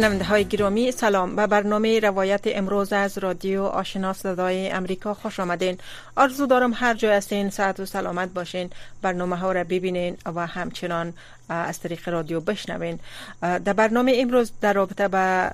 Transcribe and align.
شنونده 0.00 0.24
های 0.24 0.44
گرامی 0.44 0.92
سلام 0.92 1.36
به 1.36 1.46
برنامه 1.46 2.00
روایت 2.00 2.40
امروز 2.44 2.92
از 2.92 3.18
رادیو 3.18 3.62
آشنا 3.62 4.12
صدای 4.12 4.70
امریکا 4.70 5.14
خوش 5.14 5.40
آمدین. 5.40 5.78
آرزو 6.16 6.46
دارم 6.46 6.72
هر 6.74 6.94
جای 6.94 7.16
هستین 7.16 7.50
ساعت 7.50 7.80
و 7.80 7.86
سلامت 7.86 8.28
باشین 8.28 8.70
برنامه 9.02 9.36
ها 9.36 9.52
را 9.52 9.64
ببینین 9.64 10.16
و 10.34 10.46
همچنان 10.46 11.12
از 11.48 11.80
طریق 11.80 12.08
رادیو 12.08 12.40
بشنوین. 12.40 12.98
در 13.40 13.72
برنامه 13.72 14.14
امروز 14.16 14.52
در 14.60 14.72
رابطه 14.72 15.08
به 15.08 15.50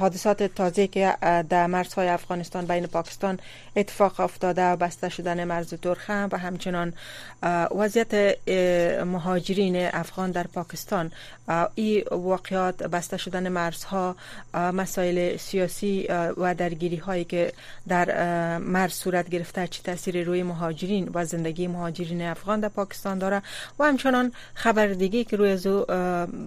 حادثات 0.00 0.42
تازه 0.42 0.86
که 0.86 1.14
در 1.48 1.66
مرزهای 1.66 2.08
افغانستان 2.08 2.66
بین 2.66 2.86
پاکستان 2.86 3.38
اتفاق 3.76 4.20
افتاده 4.20 4.62
و 4.62 4.76
بسته 4.76 5.08
شدن 5.08 5.44
مرز 5.44 5.74
ترخم 5.74 6.28
و 6.32 6.38
همچنان 6.38 6.92
وضعیت 7.76 8.14
مهاجرین 9.04 9.76
افغان 9.92 10.30
در 10.30 10.46
پاکستان. 10.46 11.12
این 11.74 12.04
واقعات 12.10 12.82
بسته 12.82 13.16
شدن 13.16 13.48
مرزها 13.48 14.16
مسائل 14.54 15.36
سیاسی 15.36 16.06
و 16.36 16.54
درگیری 16.54 16.96
هایی 16.96 17.24
که 17.24 17.52
در 17.88 18.58
مرز 18.58 18.92
صورت 18.92 19.28
گرفته 19.28 19.66
چه 19.66 19.82
تاثیر 19.82 20.24
روی 20.24 20.42
مهاجرین 20.42 21.10
و 21.14 21.24
زندگی 21.24 21.66
مهاجرین 21.66 22.22
افغان 22.22 22.60
در 22.60 22.68
پاکستان 22.68 23.18
داره. 23.18 23.42
و 23.78 23.84
همچنان 23.84 24.32
خبر 24.54 24.86
دیگه 24.86 25.24
که 25.24 25.36
روی 25.36 25.56
زو 25.56 25.84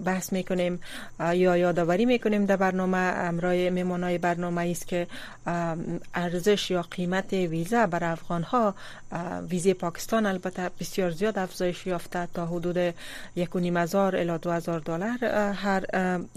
بحث 0.04 0.32
می‌کنیم 0.32 0.80
یا 1.20 1.56
یادآوری 1.56 2.04
می‌کنیم 2.04 2.46
در 2.46 2.56
برنامه 2.74 2.98
امرای 2.98 3.70
میمانای 3.70 4.18
برنامه 4.18 4.70
است 4.70 4.88
که 4.88 5.06
ارزش 6.14 6.70
یا 6.70 6.82
قیمت 6.82 7.32
ویزا 7.32 7.86
بر 7.86 8.04
افغان 8.04 8.42
ها 8.42 8.74
ویزه 9.48 9.74
پاکستان 9.74 10.26
البته 10.26 10.70
بسیار 10.80 11.10
زیاد 11.10 11.38
افزایش 11.38 11.86
یافته 11.86 12.28
تا 12.34 12.46
حدود 12.46 12.94
یک 13.36 13.56
و 13.56 13.58
نیم 13.58 13.76
هزار 13.76 14.16
الی 14.16 14.38
دو 14.38 14.50
هزار 14.50 14.80
دلار 14.80 15.24
هر 15.54 15.84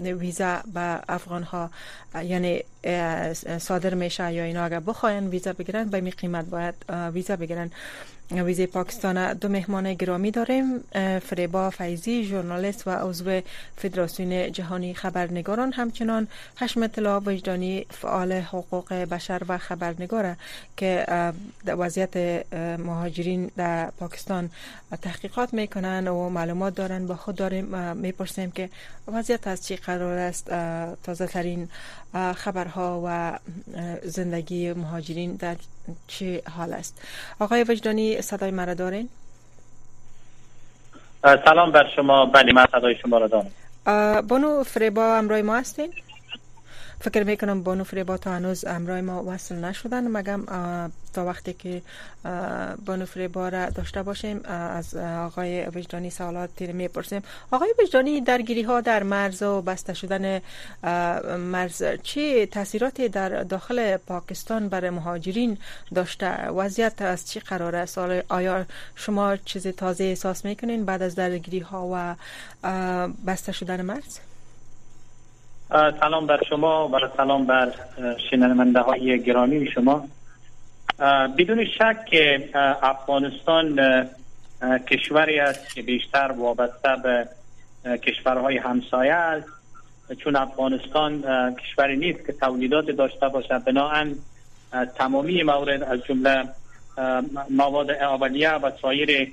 ویزا 0.00 0.62
به 0.74 1.00
افغان 1.08 1.42
ها 1.42 1.70
یعنی 2.22 2.62
صادر 3.58 3.94
میشه 3.94 4.32
یا 4.32 4.44
اینا 4.44 4.64
اگر 4.64 4.80
بخواین 4.80 5.28
ویزا 5.28 5.52
بگیرن 5.52 5.84
به 5.84 6.00
می 6.00 6.10
قیمت 6.10 6.44
باید 6.44 6.74
ویزا 7.14 7.36
بگیرن. 7.36 7.70
ویزه 8.30 8.66
پاکستان 8.66 9.32
دو 9.32 9.48
مهمان 9.48 9.94
گرامی 9.94 10.30
داریم 10.30 10.80
فریبا 11.28 11.70
فیزی 11.70 12.24
ژورنالیست 12.24 12.88
و 12.88 12.90
عضو 12.90 13.40
فدراسیون 13.76 14.52
جهانی 14.52 14.94
خبرنگاران. 14.94 15.72
همچنان 15.72 16.28
حشمت 16.56 16.98
الله 16.98 17.22
وجدانی 17.26 17.86
فعال 17.90 18.32
حقوق 18.32 18.92
بشر 18.92 19.42
و 19.48 19.58
خبرنگاره 19.58 20.36
که 20.76 21.06
وضعیت 21.66 22.16
مهاجرین 22.78 23.50
در 23.56 23.90
پاکستان 23.90 24.50
تحقیقات 25.02 25.54
می‌کنن 25.54 26.08
و 26.08 26.28
معلومات 26.28 26.74
دارن. 26.74 27.06
با 27.06 27.16
خود 27.16 27.36
داریم 27.36 27.96
می‌پرسیم 27.96 28.50
که 28.50 28.70
وضعیت 29.06 29.46
از 29.46 29.66
چی 29.66 29.76
قرار 29.76 30.18
است 30.18 30.50
تازه 31.02 31.26
ترین 31.26 31.68
خبرها 32.34 33.02
و 33.06 33.38
زندگی 34.04 34.72
مهاجرین 34.72 35.34
در 35.34 35.56
چه 36.06 36.42
حال 36.56 36.72
است؟ 36.72 37.02
آقای 37.40 37.64
وجدانی 37.68 38.22
صدای 38.22 38.50
مرا 38.50 38.74
دارین؟ 38.74 39.08
سلام 41.22 41.72
بر 41.72 41.84
شما. 41.96 42.26
بله 42.26 42.52
من 42.52 42.66
صدای 42.72 42.96
شما 43.02 43.18
را 43.18 43.26
دارم. 43.26 43.50
بانو 44.20 44.64
فریبا 44.64 45.16
امرای 45.16 45.42
ما 45.42 45.56
هستین؟ 45.56 45.92
فکر 47.00 47.22
می‌کنم 47.22 47.62
بانو 47.62 47.84
فریبا 47.84 48.16
تا 48.16 48.32
هنوز 48.32 48.64
امرای 48.64 49.00
ما 49.00 49.24
وصل 49.26 49.54
نشدن. 49.54 50.08
مگم 50.08 50.44
تا 51.12 51.24
وقتی 51.24 51.52
که 51.52 51.82
بانو 52.86 53.06
فریبا 53.06 53.48
را 53.48 53.70
داشته 53.70 54.02
باشیم 54.02 54.40
از 54.44 54.96
آقای 54.96 55.66
وجدانی 55.66 56.10
سوالات 56.10 56.62
می‌پرسیم. 56.62 57.22
آقای 57.50 57.74
وجدانی 57.82 58.20
درگیری 58.20 58.62
ها 58.62 58.80
در 58.80 59.02
مرز 59.02 59.42
و 59.42 59.62
بسته 59.62 59.94
شدن 59.94 60.40
مرز 61.38 61.82
چه 62.02 62.46
تاثیراتی 62.46 63.08
در 63.08 63.42
داخل 63.42 63.96
پاکستان 63.96 64.68
برای 64.68 64.90
مهاجرین 64.90 65.58
داشته؟ 65.94 66.48
وضعیت 66.48 67.02
از 67.02 67.28
چی 67.28 67.40
قرار 67.40 67.76
است؟ 67.76 67.98
آیا 68.28 68.66
شما 68.94 69.36
چیز 69.36 69.66
تازه 69.66 70.04
احساس 70.04 70.44
می‌کنین 70.44 70.84
بعد 70.84 71.02
از 71.02 71.14
درگیری 71.14 71.60
ها 71.60 71.88
و 71.92 72.14
بسته 73.26 73.52
شدن 73.52 73.82
مرز؟ 73.82 74.18
سلام 76.00 76.26
بر 76.26 76.40
شما 76.48 76.88
و 76.88 76.98
سلام 77.16 77.46
بر 77.46 77.72
شنونده 78.30 78.80
های 78.80 79.22
گرامی 79.22 79.66
شما. 79.66 80.04
بدون 81.38 81.64
شک 81.64 82.04
که 82.10 82.48
افغانستان 82.82 83.80
کشوری 84.90 85.40
است 85.40 85.74
که 85.74 85.82
بیشتر 85.82 86.32
وابسته 86.36 86.88
به 87.02 87.28
کشورهای 87.96 88.56
همسایه 88.56 89.14
است. 89.14 89.48
چون 90.18 90.36
افغانستان 90.36 91.22
کشوری 91.54 91.96
نیست 91.96 92.26
که 92.26 92.32
تولیدات 92.32 92.90
داشته 92.90 93.28
باشد. 93.28 93.64
بناهن 93.64 94.14
تمامی 94.96 95.42
مورد 95.42 95.82
از 95.82 96.04
جمله 96.04 96.44
مواد 97.50 97.90
اولیه 97.90 98.52
و 98.52 98.70
سایر 98.82 99.32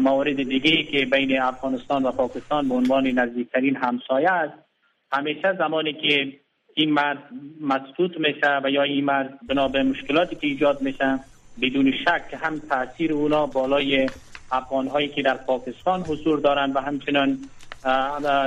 موارد 0.00 0.36
دیگه 0.36 0.82
که 0.82 1.06
بین 1.06 1.40
افغانستان 1.40 2.02
و 2.02 2.12
پاکستان 2.12 2.68
به 2.68 2.74
عنوان 2.74 3.06
نزدیکترین 3.06 3.76
همسایه 3.76 4.30
است 4.30 4.67
همیشه 5.12 5.52
زمانی 5.58 5.92
که 5.92 6.32
این 6.74 6.92
مرد 6.92 7.18
مسدود 7.60 8.18
میشه 8.18 8.60
و 8.64 8.70
یا 8.70 8.82
این 8.82 9.04
مرد 9.04 9.38
بنا 9.48 9.68
به 9.68 9.82
مشکلاتی 9.82 10.36
که 10.36 10.46
ایجاد 10.46 10.82
میشه 10.82 11.18
بدون 11.62 11.92
شک 12.04 12.38
هم 12.40 12.58
تاثیر 12.58 13.12
اونا 13.12 13.46
بالای 13.46 14.06
افغان 14.52 14.86
هایی 14.86 15.08
که 15.08 15.22
در 15.22 15.34
پاکستان 15.34 16.00
حضور 16.00 16.40
دارند 16.40 16.76
و 16.76 16.80
همچنان 16.80 17.38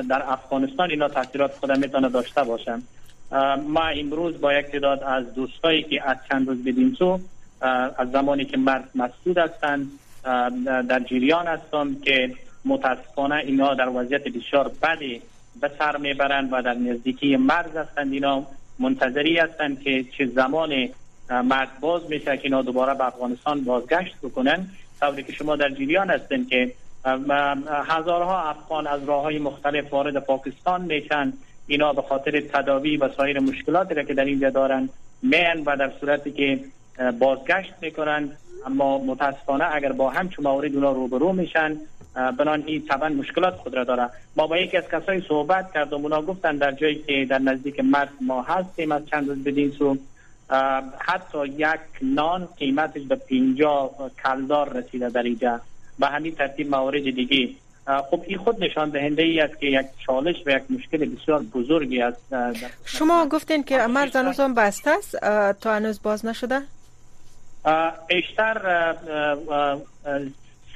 در 0.10 0.24
افغانستان 0.28 0.90
اینا 0.90 1.08
تاثیرات 1.08 1.52
خود 1.54 1.78
می‌تونه 1.78 2.10
داشته 2.10 2.44
باشن 2.44 2.82
ما 3.68 3.84
امروز 3.84 4.42
با 4.42 4.54
یک 4.54 4.66
تعداد 4.66 5.04
از 5.04 5.34
دوستایی 5.34 5.84
که 5.84 6.10
از 6.10 6.18
چند 6.30 6.48
روز 6.48 6.64
بدین 6.64 6.96
سو 7.00 7.20
از 7.98 8.12
زمانی 8.12 8.46
که 8.46 8.58
مرد 8.58 8.90
مسدود 8.96 9.38
هستند 9.38 9.92
در 10.90 11.00
جریان 11.00 11.48
هستم 11.48 11.96
که 11.96 12.36
متاسفانه 12.66 13.36
اینا 13.36 13.74
در 13.74 13.90
وضعیت 13.90 14.24
بسیار 14.24 14.72
بدی 14.84 15.22
به 15.62 15.72
سر 15.80 15.98
می‌برند 15.98 16.50
و 16.52 16.62
در 16.62 16.74
نزدیکی 16.74 17.36
مرز 17.36 17.76
هستند. 17.76 18.14
اینا 18.14 18.44
منتظری 18.80 19.38
هستند 19.38 19.82
که 19.82 20.06
چه 20.18 20.26
زمان 20.26 20.90
مرد 21.30 21.80
باز 21.80 22.02
میشه 22.10 22.38
که 22.38 22.44
اینا 22.44 22.62
دوباره 22.62 22.94
به 22.94 23.06
افغانستان 23.06 23.64
بازگشت 23.64 24.16
بکنن. 24.24 24.68
طوری 25.00 25.24
که 25.24 25.34
شما 25.34 25.56
در 25.56 25.70
جریان 25.70 26.10
هستند 26.10 26.48
که 26.50 26.72
هزارها 27.88 28.50
افغان 28.50 28.88
از 28.88 29.04
راه 29.04 29.24
های 29.24 29.40
مختلف 29.40 29.94
وارد 29.94 30.18
پاکستان 30.18 30.82
میشن. 30.82 31.34
اینا 31.68 31.94
به 31.94 32.02
خاطر 32.02 32.42
تداوی 32.42 32.98
و 32.98 33.10
سایر 33.18 33.40
مشکلاتی 33.40 33.94
را 33.94 34.04
که 34.04 34.14
در 34.14 34.26
اینجا 34.26 34.50
دارن 34.50 34.90
میان 35.22 35.64
و 35.66 35.78
در 35.78 35.92
صورتی 36.00 36.32
که 36.32 36.60
بازگشت 37.20 37.74
می‌کنن. 37.82 38.30
اما 38.66 38.98
متاسفانه 38.98 39.76
اگر 39.76 39.92
با 39.92 40.10
همچون 40.10 40.46
موارد 40.46 40.76
اونا 40.76 40.92
روبرو 40.92 41.34
میشن 41.34 41.78
بنان 42.16 42.64
این 42.66 42.86
طبعا 42.86 43.10
مشکلات 43.10 43.56
خود 43.56 43.74
را 43.74 43.84
داره. 43.84 44.10
ما 44.36 44.48
با 44.48 44.58
یکی 44.58 44.78
از 44.78 44.84
کسایی 44.92 45.26
صحبت 45.28 45.74
کردم 45.74 45.98
اونا 45.98 46.22
گفتن 46.22 46.58
در 46.58 46.72
جایی 46.72 46.96
که 46.96 47.26
در 47.30 47.40
نزدیک 47.40 47.80
مرد 47.80 48.10
ما 48.22 48.42
هستیم 48.42 48.92
از 48.92 49.06
چند 49.06 49.30
روز 49.30 49.44
بدین 49.44 49.72
سو 49.72 49.98
حتی 51.00 51.46
یک 51.48 51.80
نان 52.02 52.48
قیمتش 52.58 53.02
به 53.02 53.16
پینجا 53.16 53.92
کلدار 54.24 54.78
رسیده 54.78 55.10
در 55.10 55.24
اینجا. 55.24 55.62
به 56.00 56.08
همین 56.08 56.36
ترتیب 56.36 56.70
موارد 56.70 57.04
دیگه. 57.04 57.50
خب 58.10 58.24
این 58.28 58.38
خود 58.38 58.64
نشان 58.64 58.90
دهنده 58.90 59.22
ای 59.24 59.40
است 59.40 59.60
که 59.60 59.66
یک 59.66 59.86
چالش 60.06 60.36
و 60.46 60.50
یک 60.50 60.64
مشکل 60.70 61.06
بسیار 61.06 61.44
بزرگی 61.44 62.02
است. 62.02 62.22
شما 62.86 63.26
گفتین 63.26 63.64
که 63.64 63.88
مرز 63.88 64.16
هنوز 64.16 64.40
هم 64.40 64.54
بسته 64.54 64.92
است 64.92 65.20
تا 65.62 65.74
هنوز 65.74 66.02
باز 66.04 66.26
نشده؟ 66.26 66.62
بیشتر 68.08 68.94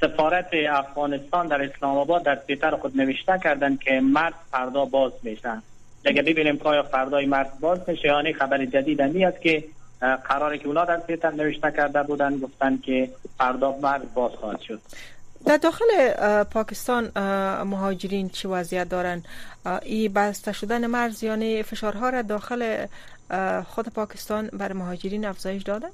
سفارت 0.00 0.48
افغانستان 0.70 1.48
در 1.48 1.62
اسلام 1.62 1.96
آباد 1.96 2.22
در 2.22 2.34
تویتر 2.34 2.76
خود 2.76 2.96
نوشته 2.96 3.38
کردن 3.44 3.76
که 3.76 4.00
مرد 4.00 4.34
فردا 4.50 4.84
باز 4.84 5.12
میشن 5.22 5.62
اگر 6.04 6.22
ببینیم 6.22 6.56
که 6.56 6.64
آیا 6.64 6.82
فردای 6.82 7.26
مرد 7.26 7.60
باز 7.60 7.78
میشه 7.86 8.08
یعنی 8.08 8.32
خبر 8.32 8.64
جدید 8.64 9.00
همی 9.00 9.24
است 9.24 9.40
که 9.40 9.64
قراره 10.00 10.58
که 10.58 10.66
اونا 10.66 10.84
در 10.84 11.00
تویتر 11.00 11.30
نوشته 11.30 11.72
کرده 11.72 12.02
بودن 12.02 12.38
گفتن 12.38 12.78
که 12.78 13.10
فردا 13.38 13.76
مرد 13.82 14.14
باز 14.14 14.32
خواهد 14.32 14.60
شد. 14.60 14.80
در 15.46 15.56
داخل 15.56 16.12
پاکستان 16.44 17.10
مهاجرین 17.62 18.28
چه 18.28 18.48
وضعیت 18.48 18.88
دارند 18.88 19.24
ای 19.82 20.08
بسته 20.08 20.52
شدن 20.52 20.86
مرز 20.86 21.22
یعنی 21.22 21.62
فشارها 21.62 22.08
را 22.08 22.22
داخل 22.22 22.86
خود 23.66 23.88
پاکستان 23.88 24.46
بر 24.52 24.72
مهاجرین 24.72 25.24
افزایش 25.24 25.62
داده؟ 25.62 25.86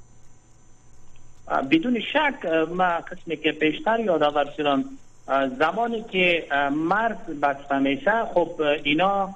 بدون 1.47 1.99
شک 1.99 2.45
ما 2.69 2.99
قسمی 2.99 3.37
که 3.37 3.51
پیشتر 3.51 3.99
یادآور 3.99 4.45
شدم 4.57 4.83
زمانی 5.59 6.03
که 6.11 6.45
مرز 6.71 7.17
بسته 7.41 7.79
میشه 7.79 8.25
خب 8.33 8.61
اینا 8.83 9.35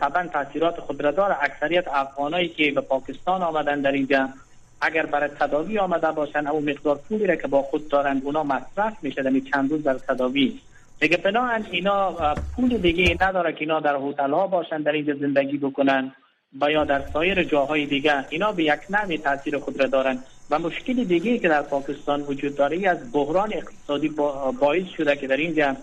طبعا 0.00 0.26
تاثیرات 0.32 0.80
خود 0.80 1.02
را 1.02 1.10
داره. 1.10 1.36
اکثریت 1.40 1.88
افغانایی 1.88 2.48
که 2.48 2.70
به 2.70 2.80
پاکستان 2.80 3.42
آمدن 3.42 3.80
در 3.80 3.92
اینجا 3.92 4.28
اگر 4.80 5.06
برای 5.06 5.28
تداوی 5.40 5.78
آمده 5.78 6.12
باشن 6.12 6.46
او 6.46 6.60
مقدار 6.60 7.00
پولی 7.08 7.26
را 7.26 7.36
که 7.36 7.48
با 7.48 7.62
خود 7.62 7.88
دارند 7.88 8.22
اونا 8.24 8.42
مصرف 8.42 8.96
میشه 9.02 9.22
در 9.22 9.30
چند 9.52 9.70
روز 9.70 9.82
در 9.82 9.94
تداوی. 9.94 10.60
دیگه 11.00 11.16
بناهن 11.16 11.66
اینا 11.70 12.34
پول 12.56 12.78
دیگه 12.78 13.16
نداره 13.20 13.52
که 13.52 13.60
اینا 13.60 13.80
در 13.80 13.96
هتل 13.96 14.30
ها 14.30 14.46
باشن 14.46 14.82
در 14.82 14.92
اینجا 14.92 15.14
زندگی 15.14 15.58
بکنن 15.58 16.12
یا 16.70 16.84
در 16.84 17.02
سایر 17.12 17.42
جاهای 17.42 17.86
دیگه. 17.86 18.24
اینا 18.30 18.52
به 18.52 18.64
یک 18.64 18.80
نوع 18.90 19.16
تاثیر 19.16 19.58
خود 19.58 19.80
را 19.80 19.86
دارن. 19.86 20.18
و 20.50 20.58
مشکل 20.58 21.04
دیگه 21.04 21.38
که 21.38 21.48
در 21.48 21.62
پاکستان 21.62 22.22
وجود 22.22 22.56
داره 22.56 22.88
از 22.88 22.98
بحران 23.12 23.52
اقتصادی 23.54 24.08
باعث 24.60 24.86
شده 24.96 25.16
که 25.16 25.26
در 25.26 25.36
اینجا 25.36 25.76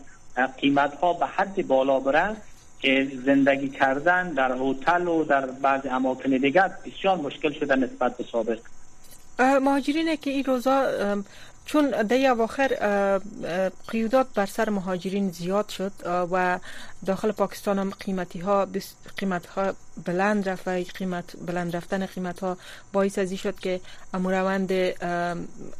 قیمت 0.57 0.95
ها 0.95 1.13
به 1.13 1.25
حد 1.25 1.67
بالا 1.67 1.99
بره 1.99 2.35
که 2.79 3.11
زندگی 3.25 3.69
کردن 3.69 4.29
در 4.29 4.51
هتل 4.51 5.07
و 5.07 5.23
در 5.23 5.45
بعض 5.45 5.81
اماکن 5.91 6.29
دیگر 6.29 6.71
بسیار 6.85 7.17
مشکل 7.17 7.51
شده 7.51 7.75
نسبت 7.75 8.17
به 8.17 8.25
سابق. 8.31 8.59
مهاجرین 9.39 10.15
که 10.15 10.29
این 10.29 10.43
روزا 10.43 10.87
چون 11.71 11.89
در 11.89 12.27
اواخر 12.31 12.67
قیودات 13.87 14.27
بر 14.35 14.45
سر 14.45 14.69
مهاجرین 14.69 15.31
زیاد 15.31 15.69
شد 15.69 15.91
و 16.05 16.59
داخل 17.05 17.31
پاکستان 17.31 17.79
هم 17.79 17.89
قیمتی 17.89 18.39
ها 18.39 18.67
قیمت 19.17 19.45
ها 19.45 19.73
بلند 20.05 20.49
رفت 20.49 20.67
و 20.67 20.71
قیمت 20.71 21.37
بلند 21.47 21.75
رفتن 21.75 22.05
قیمت 22.05 22.39
ها 22.39 22.57
باعث 22.93 23.19
ازی 23.19 23.37
شد 23.37 23.59
که 23.59 23.81
امروند 24.13 24.71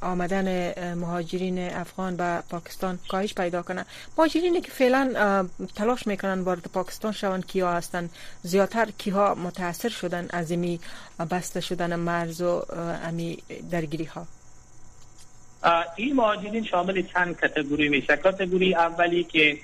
آمدن 0.02 0.74
مهاجرین 0.94 1.60
افغان 1.60 2.16
به 2.16 2.44
پاکستان 2.50 3.00
کاهش 3.10 3.34
پیدا 3.34 3.62
کنه. 3.62 3.86
مهاجرینی 4.18 4.62
که 4.62 4.72
فعلا 4.72 5.48
تلاش 5.76 6.08
می‌کنن 6.08 6.42
وارد 6.42 6.64
پاکستان 6.74 7.12
شوند 7.12 7.46
کیا 7.46 7.72
هستن؟ 7.74 8.10
زیادتر 8.44 8.92
کیها 8.98 9.36
متاثر 9.36 9.90
شدن 9.90 10.28
از 10.30 10.52
امی 10.52 10.80
بسته 11.32 11.62
شدن 11.62 11.96
مرز 11.96 12.42
و 12.42 12.66
امی 13.04 13.38
درگیری 13.72 14.06
ها 14.06 14.28
این 15.96 16.16
مهاجرین 16.16 16.64
شامل 16.64 17.02
چند 17.02 17.40
کتگوری 17.42 17.90
میشه. 17.90 18.18
کتگوری 18.18 18.76
اولی 18.76 19.24
که 19.24 19.58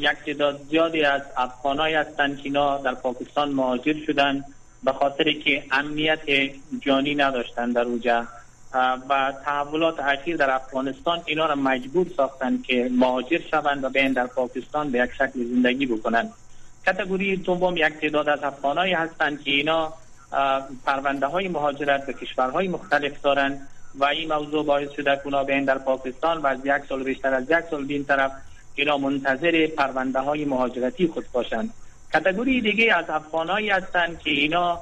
یک 0.00 0.18
تعداد 0.26 0.60
زیادی 0.70 1.02
از 1.02 1.22
افغانای 1.36 1.94
هستند 1.94 2.36
که 2.36 2.44
اینا 2.44 2.78
در 2.78 2.94
پاکستان 2.94 3.48
مهاجر 3.52 3.94
شدن 4.06 4.44
به 4.82 4.92
خاطر 4.92 5.32
که 5.32 5.64
امنیت 5.70 6.20
جانی 6.80 7.14
نداشتن 7.14 7.72
در 7.72 7.82
اوجا 7.82 8.26
و 9.08 9.32
تحولات 9.44 10.00
اخیر 10.00 10.36
در 10.36 10.50
افغانستان 10.50 11.22
اینا 11.26 11.46
را 11.46 11.54
مجبور 11.54 12.06
ساختن 12.16 12.62
که 12.62 12.90
مهاجر 12.92 13.40
شوند 13.50 13.84
و 13.84 13.88
بیان 13.88 14.12
در 14.12 14.26
پاکستان 14.26 14.90
به 14.90 14.98
یک 14.98 15.10
شکل 15.12 15.44
زندگی 15.44 15.86
بکنن. 15.86 16.28
کتگوری 16.86 17.36
دوم 17.36 17.76
یک 17.76 17.92
تعداد 18.00 18.28
از 18.28 18.42
افغانایی 18.42 18.92
هستند 18.92 19.42
که 19.42 19.50
اینا 19.50 19.92
پرونده 20.84 21.26
های 21.26 21.48
مهاجرت 21.48 22.06
به 22.06 22.12
کشورهای 22.12 22.68
مختلف 22.68 23.22
دارند 23.22 23.68
و 23.98 24.04
این 24.04 24.32
موضوع 24.32 24.64
باعث 24.64 24.90
شده 24.90 25.20
اونا 25.24 25.42
در 25.42 25.78
پاکستان 25.78 26.38
و 26.38 26.46
از 26.46 26.58
یک 26.64 26.82
سال 26.88 27.02
بیشتر 27.02 27.34
از 27.34 27.50
یک 27.50 27.64
سال 27.70 27.84
بین 27.84 28.04
طرف 28.04 28.32
اینا 28.74 28.98
منتظر 28.98 29.66
پرونده 29.66 30.18
های 30.18 30.44
مهاجرتی 30.44 31.06
خود 31.06 31.24
باشند. 31.32 31.72
کتگوری 32.14 32.60
دیگه 32.60 32.94
از 32.94 33.10
افغانایی 33.10 33.70
هستند 33.70 34.18
که 34.18 34.30
اینا 34.30 34.80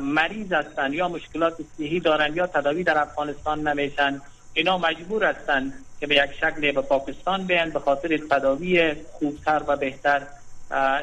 مریض 0.00 0.52
هستند 0.52 0.94
یا 0.94 1.08
مشکلات 1.08 1.54
صحی 1.78 2.00
دارند 2.00 2.36
یا 2.36 2.46
تداوی 2.46 2.82
در 2.84 2.98
افغانستان 2.98 3.68
نمیشن. 3.68 4.20
اینا 4.54 4.78
مجبور 4.78 5.24
هستند 5.24 5.72
که 6.00 6.06
به 6.06 6.14
یک 6.14 6.32
شکل 6.40 6.72
به 6.72 6.80
پاکستان 6.80 7.46
بیان 7.46 7.70
به 7.70 7.78
خاطر 7.78 8.16
تداوی 8.30 8.94
خوبتر 9.12 9.62
و 9.66 9.76
بهتر. 9.76 10.22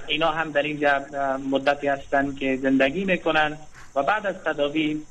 اینا 0.08 0.32
هم 0.32 0.52
در 0.52 0.62
اینجا 0.62 1.06
مدتی 1.50 1.88
هستند 1.88 2.38
که 2.38 2.58
زندگی 2.58 3.06
می‌کنن. 3.06 3.58
و 3.96 4.04
بعد 4.04 4.28
از 4.28 4.36
تداوی 4.46 5.02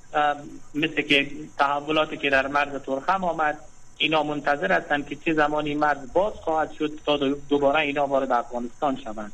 مثل 0.74 1.02
که 1.02 1.30
تحولاتی 1.58 2.16
که 2.16 2.30
در 2.30 2.46
مرز 2.46 2.82
ترخم 2.82 3.24
آمد 3.24 3.58
اینا 3.98 4.22
منتظر 4.22 4.72
هستند 4.72 5.08
که 5.08 5.16
چه 5.16 5.34
زمانی 5.34 5.74
مرز 5.74 6.12
باز 6.12 6.32
خواهد 6.34 6.72
شد 6.72 7.00
تا 7.06 7.16
دوباره 7.48 7.80
اینا 7.80 8.06
وارد 8.06 8.32
افغانستان 8.32 8.96
شوند. 8.96 9.32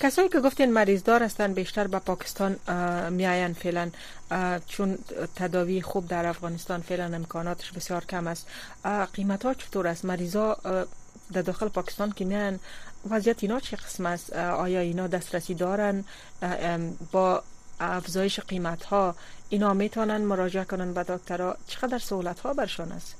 کسایی 0.00 0.28
که 0.28 0.40
گفتین 0.40 0.72
مریضدار 0.72 1.22
هستند 1.22 1.54
بیشتر 1.54 1.86
به 1.86 1.98
پاکستان 1.98 2.56
میاین 3.10 3.52
فعلا 3.52 3.90
چون 4.66 4.98
تداوی 5.36 5.82
خوب 5.82 6.08
در 6.08 6.26
افغانستان 6.26 6.80
فعلا 6.80 7.04
امکاناتش 7.04 7.72
بسیار 7.72 8.04
کم 8.04 8.26
است. 8.26 8.48
قیمت 9.12 9.46
ها 9.46 9.54
چطور 9.54 9.86
است؟ 9.86 10.04
مریضا 10.04 10.56
در 11.32 11.42
داخل 11.42 11.68
پاکستان 11.68 12.12
که 12.12 12.24
میان 12.24 12.60
وضعیت 13.10 13.42
اینا 13.42 13.60
چه 13.60 13.76
قسم 13.76 14.06
است؟ 14.06 14.32
آیا 14.36 14.80
اینا 14.80 15.06
دسترسی 15.06 15.54
دارن؟ 15.54 16.04
با 17.12 17.42
افزایش 17.80 18.40
قیمت 18.40 18.84
ها 18.84 19.14
اینا 19.48 19.74
می‌تونن 19.74 20.20
مراجعه 20.20 20.64
کنن 20.64 20.94
به 20.94 21.02
دکترها 21.02 21.56
چقدر 21.66 21.98
سهولت 21.98 22.40
ها 22.40 22.52
برشان 22.52 22.92
است 22.92 23.16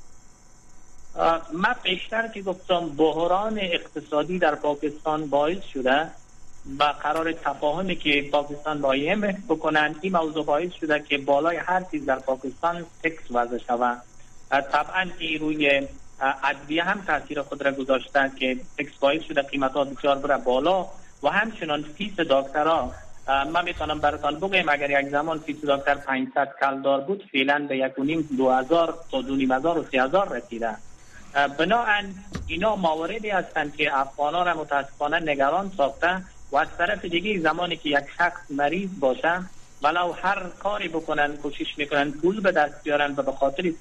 من 1.52 1.74
بیشتر 1.82 2.28
که 2.28 2.42
گفتم 2.42 2.88
بحران 2.88 3.58
اقتصادی 3.58 4.38
در 4.38 4.54
پاکستان 4.54 5.26
باعث 5.26 5.62
شده 5.62 6.10
و 6.78 6.84
قرار 6.84 7.32
تفاهمی 7.32 7.96
که 7.96 8.28
پاکستان 8.32 8.80
با 8.80 8.92
IMF 8.92 9.20
بکنن 9.48 9.94
این 10.00 10.16
موضوع 10.16 10.44
باعث 10.44 10.72
شده 10.72 11.00
که 11.08 11.18
بالای 11.18 11.56
هر 11.56 11.82
چیز 11.90 12.06
در 12.06 12.18
پاکستان 12.18 12.86
tax 13.02 13.22
وضع 13.30 13.58
شود. 13.58 14.02
طبعا 14.50 15.06
این 15.18 15.40
روی 15.40 15.88
ادویه 16.44 16.84
هم 16.84 17.02
تاثیر 17.06 17.42
خود 17.42 17.62
را 17.62 17.72
گذاشته 17.72 18.32
که 18.38 18.56
tax 18.78 18.98
باعث 19.00 19.22
شده 19.22 19.42
قیمت 19.42 19.72
ها 19.72 19.84
بسیار 19.84 20.18
بره 20.18 20.36
بالا 20.36 20.86
و 21.22 21.28
همچنان 21.28 21.82
fees 21.82 22.20
دکترها 22.20 22.92
من 23.30 23.64
می‌تونم 23.64 23.98
براتان 23.98 24.40
بگم 24.40 24.68
اگر 24.68 25.00
یک 25.00 25.10
زمان 25.10 25.38
fees 25.38 25.56
دکتر 25.64 25.94
500 25.94 26.54
کلدار 26.60 27.00
بود 27.00 27.24
فعلا 27.32 27.66
به 27.68 27.76
یک 27.78 27.98
و 27.98 28.04
نیم 28.04 28.28
دو 28.36 28.50
هزار 28.50 28.98
تا 29.10 29.22
دو 29.22 29.36
نیم 29.36 29.52
هزار 29.52 29.78
و 29.78 29.84
سی 29.90 29.98
هزار 29.98 30.36
رسیده. 30.36 30.76
بناءً 31.58 32.14
اینا 32.46 32.76
مواردی 32.76 33.30
هستند 33.30 33.76
که 33.76 33.98
افغانان 33.98 34.46
را 34.46 34.54
متاسفانه 34.54 35.20
نگران 35.20 35.72
ساخته 35.76 36.24
و 36.52 36.56
از 36.56 36.68
طرف 36.78 37.04
دیگه 37.04 37.40
زمانی 37.40 37.76
که 37.76 37.88
یک 37.88 38.04
شخص 38.18 38.40
مریض 38.50 38.90
باشه 39.00 39.50
ولو 39.82 40.12
هر 40.12 40.42
کاری 40.58 40.88
بکنن 40.88 41.36
کوشش 41.36 41.78
می‌کنن 41.78 42.10
پول 42.10 42.40
به 42.40 42.52
دست 42.52 42.82
بیارن 42.82 43.14
و 43.16 43.22
به 43.22 43.32
خاطر 43.32 43.72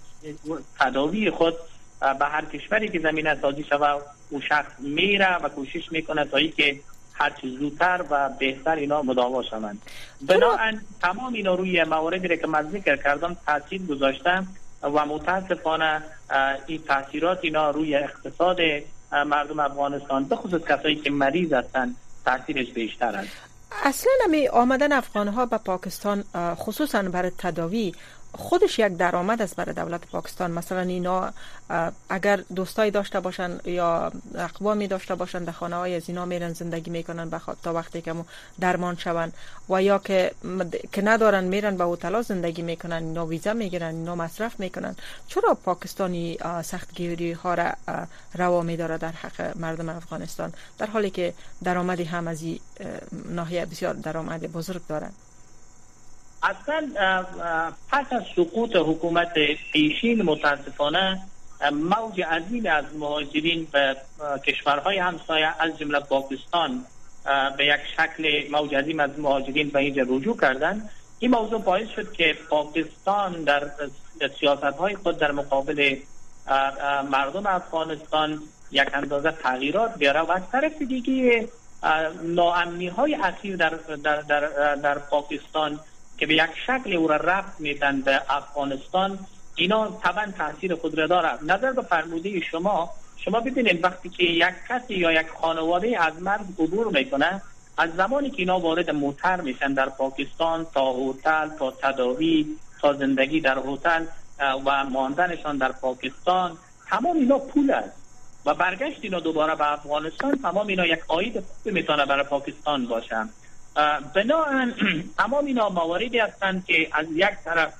تداوی 0.79 1.31
خود 1.31 1.55
به 1.99 2.25
هر 2.25 2.45
کشوری 2.45 2.87
که 2.87 2.99
زمینه 2.99 3.41
سازی 3.41 3.63
شود 3.63 4.01
او 4.29 4.41
شخص 4.41 4.71
میره 4.79 5.35
و 5.35 5.49
کوشش 5.49 5.91
می‌کنه 5.91 6.25
تا 6.25 6.41
که 6.41 6.81
هرچی 7.19 7.57
زودتر 7.57 8.05
و 8.09 8.29
بهتر 8.39 8.75
اینا 8.75 9.01
مداوا 9.01 9.43
شوند. 9.43 9.81
بنابراین 10.21 10.81
تمام 11.01 11.33
اینا 11.33 11.55
روی 11.55 11.83
مواردی 11.83 12.37
که 12.37 12.47
من 12.47 12.69
ذکر 12.71 12.95
کردم 12.95 13.37
تاثیر 13.45 13.81
گذاشتم 13.85 14.47
و 14.83 15.05
متاسفانه 15.05 16.01
این 16.67 16.83
تاثیرات 16.87 17.39
اینا 17.41 17.71
روی 17.71 17.95
اقتصاد 17.95 18.57
مردم 19.11 19.59
افغانستان 19.59 20.23
به 20.23 20.35
خصوص 20.35 20.61
کسایی 20.61 20.95
که 20.95 21.11
مریض 21.11 21.53
هستند 21.53 21.95
تاثیرش 22.25 22.71
بیشتر 22.71 23.15
است. 23.15 23.29
اصلا 23.83 24.11
نمی 24.27 24.47
آمدن 24.47 24.91
افغان 24.91 25.27
ها 25.27 25.45
به 25.45 25.57
پاکستان 25.57 26.23
خصوصا 26.35 27.01
برای 27.01 27.31
تداوی 27.37 27.93
خودش 28.33 28.79
یک 28.79 28.97
درآمد 28.97 29.41
است 29.41 29.55
برای 29.55 29.73
دولت 29.73 30.01
پاکستان. 30.05 30.51
مثلا 30.51 30.79
اینا 30.79 31.33
اگر 32.09 32.35
دوستایی 32.55 32.91
داشته 32.91 33.19
باشن 33.19 33.59
یا 33.65 34.11
اقوامی 34.35 34.87
داشته 34.87 35.15
باشن 35.15 35.43
در 35.43 35.51
خانه 35.51 35.75
های 35.75 35.95
از 35.95 36.03
اینا 36.07 36.25
میرن 36.25 36.53
زندگی 36.53 36.91
می‌کنن 36.91 37.29
بخاطر 37.29 37.59
تا 37.63 37.73
وقتی 37.73 38.01
که 38.01 38.15
درمان 38.59 38.95
شون. 38.97 39.31
و 39.69 39.83
یا 39.83 39.99
که 39.99 40.31
که 40.91 41.01
ندارن 41.01 41.43
میرن 41.43 41.77
به 41.77 41.85
هتل 41.85 42.21
زندگی 42.21 42.61
می‌کنن 42.61 43.03
اینا 43.03 43.25
ویزا 43.25 43.53
می‌گیرن 43.53 43.95
اینا 43.95 44.15
مصرف 44.15 44.59
می‌کنن. 44.59 44.95
چرا 45.27 45.53
پاکستانی 45.53 46.37
سختگیری 46.63 47.31
ها 47.31 47.53
را 47.53 47.71
روا 48.35 48.61
میداره 48.61 48.97
در 48.97 49.11
حق 49.11 49.57
مردم 49.57 49.89
افغانستان؟ 49.89 50.53
در 50.77 50.87
حالی 50.87 51.09
که 51.09 51.33
درآمدی 51.63 52.03
هم 52.03 52.27
از 52.27 52.41
این 52.41 52.59
ناحیه 53.29 53.65
بسیار 53.65 53.93
درآمد 53.93 54.51
بزرگ 54.51 54.81
دارن. 54.87 55.11
اصلا 56.43 56.89
پس 57.91 58.05
از 58.11 58.23
سقوط 58.35 58.75
حکومت 58.75 59.33
پیشین 59.73 60.21
متاسفانه 60.21 61.21
موج 61.71 62.21
عظیم 62.21 62.65
از 62.65 62.85
مهاجرین 62.99 63.67
به 63.71 63.95
کشورهای 64.47 64.97
همسایه 64.97 65.53
از 65.59 65.77
جمله 65.77 65.99
پاکستان 65.99 66.85
به 67.57 67.65
یک 67.65 67.81
شکل 67.97 68.51
موج 68.51 68.75
عظیم 68.75 68.99
از 68.99 69.19
مهاجرین 69.19 69.69
به 69.69 69.79
اینجا 69.79 70.05
رجوع 70.07 70.37
کردن. 70.37 70.89
این 71.19 71.31
موضوع 71.31 71.61
باعث 71.61 71.87
شد 71.95 72.11
که 72.11 72.37
پاکستان 72.49 73.43
در 73.43 73.71
سیاست 74.39 74.63
های 74.63 74.95
خود 74.95 75.17
در 75.17 75.31
مقابل 75.31 75.95
مردم 77.11 77.45
افغانستان 77.45 78.41
یک 78.71 78.89
اندازه 78.93 79.31
تغییرات 79.31 79.97
بیاره 79.97 80.19
و 80.19 80.31
از 80.31 80.41
طرف 80.51 80.81
دیگه 80.81 81.49
ناامنی 82.23 82.87
های 82.87 83.15
اخیر 83.15 83.55
در, 83.55 83.69
در, 84.03 84.21
در, 84.21 84.75
در 84.75 84.97
پاکستان 84.97 85.79
که 86.19 86.25
به 86.25 86.33
یک 86.33 86.49
شکل 86.67 86.93
او 86.93 87.07
را 87.07 87.15
رفت 87.15 87.59
میدن 87.59 88.01
به 88.01 88.21
افغانستان. 88.29 89.19
اینا 89.55 89.99
طبعا 90.03 90.33
تاثیر 90.37 90.75
خود 90.75 90.97
را 90.97 91.07
داره 91.07 91.43
نظر 91.43 91.71
به 91.71 91.81
فرموده 91.81 92.39
شما 92.39 92.89
شما 93.17 93.39
ببینید 93.39 93.83
وقتی 93.83 94.09
که 94.09 94.23
یک 94.23 94.53
کسی 94.69 94.93
یا 94.93 95.11
یک 95.11 95.27
خانواده 95.41 96.03
از 96.03 96.21
مرد 96.21 96.45
عبور 96.59 96.87
می‌کنه 96.87 97.41
از 97.77 97.89
زمانی 97.95 98.29
که 98.29 98.39
اینا 98.39 98.59
وارد 98.59 98.89
موتر 98.89 99.41
میشن 99.41 99.73
در 99.73 99.89
پاکستان 99.89 100.67
تا 100.73 100.93
هتل 100.93 101.49
تا 101.59 101.71
تداوی 101.71 102.45
تا 102.81 102.93
زندگی 102.93 103.41
در 103.41 103.57
هتل 103.57 104.05
و 104.65 104.85
ماندنشان 104.85 105.57
در 105.57 105.71
پاکستان 105.71 106.57
تمام 106.89 107.17
اینا 107.17 107.39
پول 107.39 107.71
است. 107.71 107.99
و 108.45 108.53
برگشت 108.53 108.99
اینا 109.01 109.19
دوباره 109.19 109.55
به 109.55 109.73
افغانستان 109.73 110.39
تمام 110.41 110.67
اینا 110.67 110.85
یک 110.85 110.99
آید 111.07 111.39
خوب 111.39 111.73
می‌تونه 111.73 112.05
برای 112.05 112.23
پاکستان 112.23 112.85
باشن 112.85 113.29
بنابراین 114.13 114.73
تمام 115.17 115.45
اینا 115.45 115.69
مواردی 115.69 116.19
هستند 116.19 116.65
که 116.65 116.87
از 116.91 117.05
یک 117.11 117.31
طرف 117.45 117.73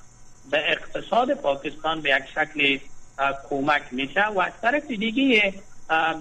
به 0.50 0.72
اقتصاد 0.72 1.34
پاکستان 1.34 2.00
به 2.00 2.10
یک 2.10 2.24
شکل 2.34 2.78
کمک 3.50 3.82
میشه 3.90 4.26
و 4.26 4.40
از 4.40 4.52
طرف 4.62 4.86
دیگه 4.86 5.54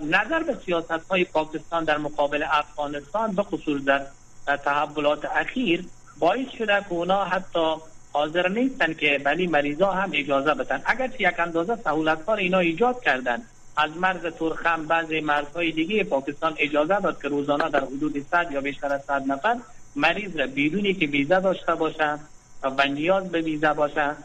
نظر 0.09 0.43
به 0.43 0.57
سیاست 0.65 0.91
های 1.09 1.23
پاکستان 1.23 1.83
در 1.83 1.97
مقابل 1.97 2.45
افغانستان 2.51 3.35
به 3.35 3.43
خصوص 3.43 3.81
در 3.81 4.05
تحولات 4.65 5.25
اخیر 5.25 5.85
باعث 6.19 6.47
شده 6.57 6.79
که 6.79 6.93
اونا 6.93 7.25
حتی 7.25 7.75
حاضر 8.13 8.47
نیستن 8.47 8.93
که 8.93 9.21
بلی 9.23 9.47
مریضا 9.47 9.91
هم 9.91 10.11
اجازه 10.13 10.53
بدن. 10.53 10.81
اگر 10.85 11.09
یک 11.19 11.39
اندازه 11.39 11.75
سهولت 11.75 12.29
اینا 12.29 12.59
ایجاد 12.59 13.01
کردن 13.01 13.41
از 13.83 13.97
مرز 13.97 14.25
ترخم 14.25 14.85
بعضی 14.85 15.19
مرزهای 15.19 15.71
دیگه 15.71 16.03
پاکستان 16.03 16.55
اجازه 16.57 16.99
داد 16.99 17.21
که 17.21 17.27
روزانه 17.27 17.69
در 17.69 17.79
حدود 17.79 18.25
100 18.31 18.51
یا 18.51 18.61
بیشتر 18.61 18.93
از 18.93 19.01
100 19.07 19.23
نفر 19.27 19.57
مریض 19.95 20.35
را 20.35 20.47
بدونی 20.47 20.93
که 20.93 21.05
ویزا 21.05 21.39
داشته 21.39 21.75
باشن 21.75 22.19
و 22.63 22.87
نیاز 22.87 23.31
به 23.31 23.41
ویزا 23.41 23.73
باشن 23.73 24.15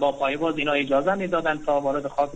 با 0.00 0.12
پایواز 0.12 0.58
اینا 0.58 0.72
اجازه 0.72 1.14
می‌دادن 1.14 1.58
تا 1.58 1.80
وارد 1.80 2.06
خاک 2.06 2.30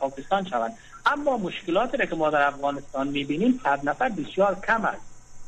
پاکستان 0.00 0.44
شوند. 0.44 0.78
اما 1.06 1.36
مشکلاتی 1.36 1.96
را 1.96 2.06
که 2.06 2.16
ما 2.16 2.30
در 2.30 2.46
افغانستان 2.46 3.08
می‌بینیم 3.08 3.60
صد 3.64 3.88
نفر 3.88 4.08
بسیار 4.08 4.56
کم 4.66 4.84
است. 4.84 5.00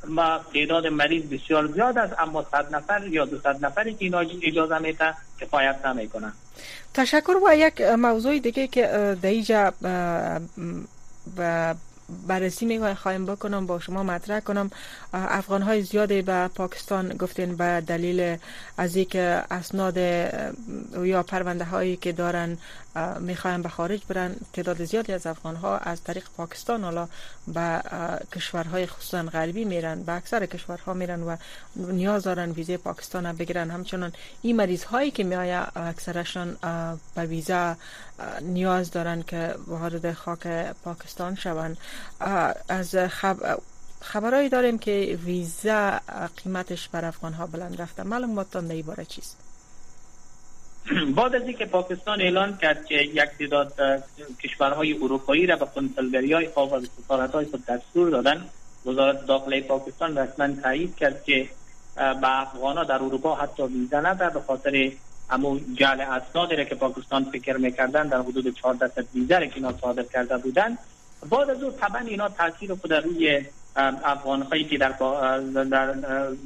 ما 0.08 0.40
تعداد 0.54 0.86
مریض 0.86 1.24
بسیار 1.24 1.66
زیاد 1.66 1.98
است 1.98 2.14
اما 2.18 2.46
صد 2.52 2.74
نفر 2.74 3.06
یا 3.06 3.24
دو 3.24 3.38
صد 3.38 3.64
نفری 3.64 3.94
که 3.94 4.04
اینا 4.04 4.18
اجازه 4.42 4.78
میده 4.78 5.14
کفایت 5.40 5.86
نمی‌کنن 5.86 6.32
تشکر 6.94 7.36
و 7.46 7.56
یک 7.56 7.80
موضوع 7.80 8.38
دیگه 8.38 8.66
که 8.66 9.16
دیجا 9.22 9.72
و 11.36 11.74
بررسی 12.26 12.66
می 12.66 12.94
خواهیم 12.94 13.26
بکنم 13.26 13.66
با 13.66 13.78
شما 13.78 14.02
مطرح 14.02 14.40
کنم. 14.40 14.70
افغان 15.12 15.62
های 15.62 15.82
زیادی 15.82 16.22
به 16.22 16.48
پاکستان 16.48 17.08
گفتین 17.08 17.56
به 17.56 17.82
دلیل 17.86 18.36
از 18.76 18.96
اینکه 18.96 19.42
اسناد 19.50 19.96
یا 21.02 21.22
پرونده 21.22 21.64
هایی 21.64 21.96
که 21.96 22.12
دارن 22.12 22.58
می‌خوایم 23.20 23.62
به 23.62 23.68
خارج 23.68 24.00
برن. 24.08 24.36
تعداد 24.52 24.84
زیادی 24.84 25.12
از 25.12 25.26
افغان 25.26 25.56
ها 25.56 25.78
از 25.78 26.02
طریق 26.02 26.24
پاکستان 26.36 26.84
حالا 26.84 27.08
به 27.48 27.82
کشورهای 28.32 28.86
خصوصا 28.86 29.22
غربی 29.22 29.64
میرن 29.64 30.02
به 30.02 30.12
اکثر 30.12 30.46
کشورها 30.46 30.94
میرن 30.94 31.22
و 31.22 31.36
نیاز 31.76 32.22
دارن 32.22 32.50
ویزه 32.50 32.76
پاکستان 32.76 33.32
بگیرن. 33.32 33.70
همچنان 33.70 34.12
این 34.42 34.56
مریض 34.56 34.84
هایی 34.84 35.10
که 35.10 35.24
میآید 35.24 35.68
اکثرشان 35.76 36.56
به 37.14 37.22
ویزا 37.22 37.76
نیاز 38.40 38.90
دارن 38.90 39.22
که 39.22 39.54
وارد 39.66 40.12
خاک 40.12 40.46
پاکستان 40.84 41.34
شوند. 41.34 41.76
از 42.68 42.96
خب 42.96 43.36
خبرهایی 44.00 44.48
داریم 44.48 44.78
که 44.78 45.18
ویزا 45.24 46.00
قیمتش 46.36 46.88
بر 46.88 47.04
افغان 47.04 47.32
ها 47.32 47.46
بلند 47.46 47.80
رفته. 47.82 48.02
معلوماتتان 48.02 48.66
در 48.66 48.82
باره 48.82 49.04
چیست؟ 49.04 49.47
بعد 51.16 51.34
از 51.34 51.42
اینکه 51.42 51.66
پاکستان 51.66 52.20
اعلان 52.20 52.56
کرد 52.56 52.86
که 52.86 52.94
یک 52.94 53.30
تعداد 53.38 53.72
کشورهای 54.42 54.92
اروپایی 55.02 55.46
را 55.46 55.56
به 55.56 55.66
کنسولگری 55.74 56.32
های 56.32 56.48
خواب 56.48 56.72
و 56.72 56.80
سفارت 56.80 57.32
های 57.32 57.46
خود 57.46 57.66
دستور 57.66 58.10
دادن 58.10 58.44
وزارت 58.86 59.26
داخلی 59.26 59.60
پاکستان 59.60 60.18
رسما 60.18 60.48
تایید 60.62 60.96
کرد 60.96 61.24
که 61.24 61.48
به 61.96 62.40
افغان 62.40 62.86
در 62.86 62.94
اروپا 62.94 63.34
حتی 63.34 63.62
ویزا 63.62 64.00
نده 64.00 64.30
به 64.30 64.40
خاطر 64.40 64.90
امو 65.30 65.58
جعل 65.74 66.00
اسنادی 66.00 66.56
را 66.56 66.64
که 66.64 66.74
پاکستان 66.74 67.24
فکر 67.24 67.56
می‌کردن 67.56 68.08
در 68.08 68.18
حدود 68.18 68.54
14 68.54 68.78
درصد 68.78 69.06
ویزا 69.14 69.40
که 69.40 69.56
اینا 69.56 69.72
صادر 69.80 70.02
کرده 70.02 70.38
بودن. 70.38 70.78
بعد 71.30 71.50
از 71.50 71.62
او 71.62 71.70
طبعا 71.70 72.00
اینا 72.00 72.28
تاثیر 72.28 72.74
خود 72.74 72.92
روی 72.92 73.44
افغان 74.04 74.42
هایی 74.42 74.64
که 74.64 74.78
در, 74.78 74.94
در, 75.64 75.94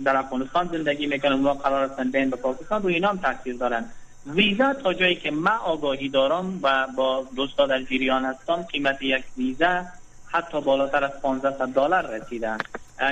در 0.05 0.17
افغانستان 0.17 0.69
زندگی 0.73 1.07
می‌کنن 1.07 1.33
اونها 1.33 1.55
قرار 1.55 1.91
هستن 1.91 2.11
بین 2.11 2.31
به 2.31 2.37
پاکستان 2.37 2.83
روی 2.83 2.95
اینا 2.95 3.09
هم 3.09 3.19
تاثیر 3.19 3.57
دارن. 3.57 3.85
ویزا 4.27 4.75
تا 4.75 4.93
جایی 4.93 5.15
که 5.15 5.31
من 5.31 5.57
آگاهی 5.57 6.09
دارم 6.09 6.61
و 6.63 6.87
با 6.97 7.27
دوستا 7.37 7.67
در 7.67 7.83
جریان 7.83 8.25
هستم 8.25 8.63
قیمت 8.63 9.03
یک 9.03 9.25
ویزا 9.37 9.85
حتی 10.27 10.61
بالاتر 10.61 11.05
از 11.05 11.11
1500 11.25 11.69
دلار 11.69 12.07
رسیده. 12.07 12.57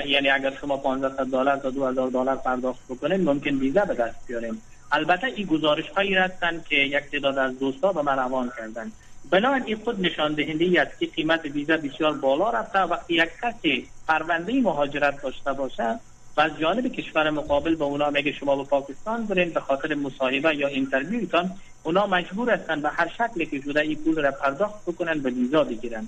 یعنی 0.05 0.29
اگر 0.29 0.53
شما 0.61 0.77
1500 0.77 1.25
دلار 1.25 1.57
تا 1.57 1.69
2000 1.69 2.09
دلار 2.09 2.35
پرداخت 2.35 2.79
بکنید 2.89 3.21
ممکن 3.21 3.55
ویزا 3.55 3.85
به 3.85 3.93
دست 3.93 4.27
بیاریم 4.27 4.61
البته 4.91 5.27
این 5.27 5.47
گزارش 5.47 5.89
هایی 5.89 6.13
هستند 6.13 6.65
که 6.65 6.75
یک 6.75 7.03
تعداد 7.03 7.37
از 7.37 7.59
دوستا 7.59 7.93
به 7.93 8.01
من 8.01 8.15
روان 8.15 8.51
کردن. 8.57 8.91
بنابراین 9.29 9.63
این 9.65 9.77
خود 9.83 10.01
نشان 10.05 10.33
دهنده 10.33 10.81
است 10.81 10.99
که 10.99 11.05
قیمت 11.05 11.45
ویزا 11.45 11.77
بسیار 11.77 12.13
بالا 12.13 12.49
رفته 12.49 12.79
وقتی 12.79 13.13
یک 13.13 13.29
کسی 13.43 13.87
پرونده 14.07 14.61
مهاجرت 14.61 15.21
داشته 15.21 15.53
باشه 15.53 15.99
و 16.37 16.41
از 16.41 16.51
جانب 16.59 16.87
کشور 16.87 17.29
مقابل 17.29 17.75
به 17.75 17.83
اونا 17.83 18.09
میگه 18.09 18.31
شما 18.31 18.55
به 18.55 18.63
پاکستان 18.63 19.25
برین 19.25 19.49
به 19.49 19.59
خاطر 19.59 19.95
مصاحبه 19.95 20.55
یا 20.55 20.67
اینترویوتان 20.67 21.51
اونا 21.83 22.07
مجبور 22.07 22.51
هستن 22.51 22.81
به 22.81 22.89
هر 22.89 23.07
شکلی 23.17 23.45
که 23.45 23.61
شده 23.61 23.79
این 23.79 23.95
پول 23.95 24.21
را 24.21 24.31
پرداخت 24.31 24.85
بکنن 24.85 25.19
به 25.19 25.29
ویزا 25.29 25.63
بگیرن. 25.63 26.07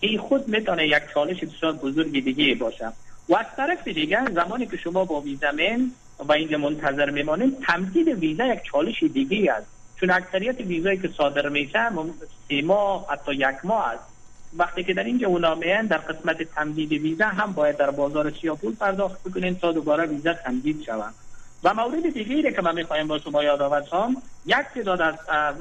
این 0.00 0.18
خود 0.18 0.48
می‌تونه 0.48 0.88
یک 0.88 1.02
چالش 1.14 1.44
بسیار 1.44 1.72
بزرگ 1.72 2.24
دیگه 2.24 2.54
باشه. 2.54 2.92
و 3.28 3.36
از 3.36 3.46
طرف 3.56 3.88
دیگه 3.88 4.24
زمانی 4.34 4.66
که 4.66 4.76
شما 4.76 5.04
با 5.04 5.20
ویزا 5.20 5.52
مین 5.52 5.92
و 6.18 6.32
اینجا 6.32 6.58
منتظر 6.58 7.10
میمانید 7.10 7.58
تمدید 7.66 8.08
ویزا 8.08 8.46
یک 8.46 8.62
چالش 8.62 9.02
دیگه 9.02 9.52
است. 9.52 9.66
چون 10.00 10.10
اکثریت 10.10 10.60
ویزایی 10.60 10.98
که 10.98 11.08
صادر 11.08 11.48
میشه 11.48 11.90
سه 12.48 12.62
ماه 12.62 13.06
حتی 13.10 13.34
یک 13.34 13.64
ماه 13.64 13.88
است. 13.88 14.13
وقتی 14.58 14.84
که 14.84 14.94
در 14.94 15.26
اونا 15.26 15.54
میان 15.54 15.86
در 15.86 15.98
قسمت 15.98 16.42
تمدید 16.42 16.92
ویزا 16.92 17.26
هم 17.26 17.52
باید 17.52 17.76
در 17.76 17.90
بازار 17.90 18.32
سیاه 18.40 18.56
پول 18.56 18.74
پرداخت 18.74 19.24
بکنین 19.24 19.54
تا 19.54 19.72
دوباره 19.72 20.06
ویزا 20.06 20.34
تمدید 20.34 20.82
شود 20.82 21.14
و 21.64 21.74
مورد 21.74 22.12
دیگری 22.12 22.52
که 22.52 22.62
من 22.62 22.74
می‌خوایم 22.74 23.06
با 23.06 23.18
شما 23.18 23.44
یادآور 23.44 23.82
شم 23.90 24.16
یک 24.46 24.56
تعداد 24.74 25.00
از 25.02 25.14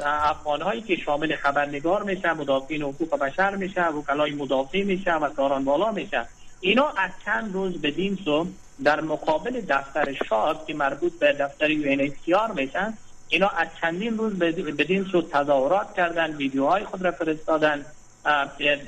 افغان 0.06 0.62
هایی 0.62 0.82
که 0.82 0.96
شامل 0.96 1.36
خبرنگار 1.36 2.04
میشه 2.04 2.34
مدافعین 2.34 2.82
حقوق 2.82 3.20
بشر 3.20 3.56
میشه 3.56 3.88
وکلای 3.88 4.32
مدافع 4.32 4.84
میشه 4.84 5.14
و 5.14 5.30
ساران 5.36 5.64
بالا 5.64 5.92
میشه. 5.92 6.26
اینا 6.62 6.88
از 6.98 7.12
چند 7.26 7.54
روز 7.54 7.82
بدین 7.82 8.18
سو 8.26 8.48
در 8.84 9.02
مقابل 9.02 9.62
دفتر 9.70 10.14
شاد 10.30 10.66
که 10.66 10.74
مربوط 10.74 11.20
به 11.20 11.34
دفتر 11.34 11.70
یو 11.70 12.54
میشن 12.56 12.94
اینا 13.30 13.48
از 13.48 13.68
چندین 13.82 14.18
روز 14.18 14.40
بدین 14.40 15.04
سو 15.04 15.22
تظاهرات 15.22 15.94
کردن 15.94 16.36
ویدیوهای 16.36 16.84
خود 16.84 17.06
را 17.06 17.12
فرستادن. 17.12 17.86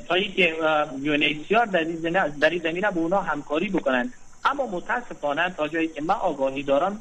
تا 0.08 0.16
اینکه 0.16 0.56
یونیسیار 1.02 1.66
در 1.66 1.80
این 1.80 1.96
زمینه 1.96 2.60
زمینه 2.64 2.92
به 2.92 3.00
اونا 3.00 3.22
همکاری 3.22 3.70
بکنن. 3.70 4.14
اما 4.46 4.68
متاسفانه 4.68 5.54
تا 5.58 5.68
جایی 5.68 5.88
که 5.88 6.02
من 6.02 6.16
آگاهی 6.16 6.64
دارم 6.64 7.00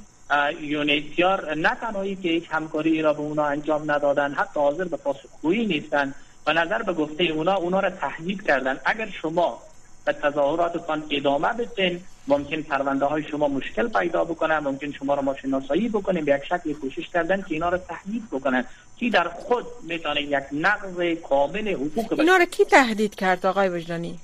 یونیسیار 0.60 1.54
نه 1.54 1.74
تنهایی 1.80 2.16
که 2.16 2.28
هیچ 2.28 2.44
همکاری 2.50 3.02
را 3.02 3.12
به 3.12 3.20
اونا 3.20 3.44
انجام 3.44 3.90
ندادن 3.90 4.32
حتی 4.32 4.60
حاضر 4.60 4.84
به 4.84 4.96
پاسخگویی 4.96 5.66
نیستن. 5.66 6.14
و 6.46 6.52
نظر 6.52 6.82
به 6.82 6.92
گفته 6.92 7.24
اونا 7.24 7.54
اونا 7.54 7.80
را 7.80 7.90
تهدید 7.90 8.42
کردن. 8.42 8.80
اگر 8.84 9.08
شما 9.22 9.62
به 10.04 10.12
تظاهراتتان 10.12 11.04
ادامه 11.10 11.48
بدین. 11.48 12.00
ممکن 12.28 12.62
پرونده 12.62 13.04
های 13.04 13.22
شما 13.22 13.48
مشکل 13.48 13.88
پیدا 13.88 14.24
بکنن. 14.24 14.58
ممکن 14.58 14.92
شما 14.92 15.14
را 15.14 15.22
ماشین 15.22 15.50
ناسایی 15.50 15.88
بکنیم. 15.88 16.24
به 16.24 16.32
یک 16.32 16.44
شکل 16.44 16.72
کوشش 16.72 17.08
کردن 17.08 17.42
که 17.42 17.54
اینا 17.54 17.68
را 17.68 17.78
تهدید 17.78 18.22
بکنن. 18.32 18.64
کی 18.98 19.10
در 19.10 19.28
خود 19.28 19.66
می‌تونه 19.82 20.22
یک 20.22 20.44
نقض 20.52 21.00
کامل 21.28 21.68
حقوق 21.68 22.20
اینا 22.20 22.36
را 22.36 22.44
کی 22.44 22.64
تهدید 22.64 23.14
کرد 23.14 23.46
آقای 23.46 23.68
وجدانی؟ 23.68 24.18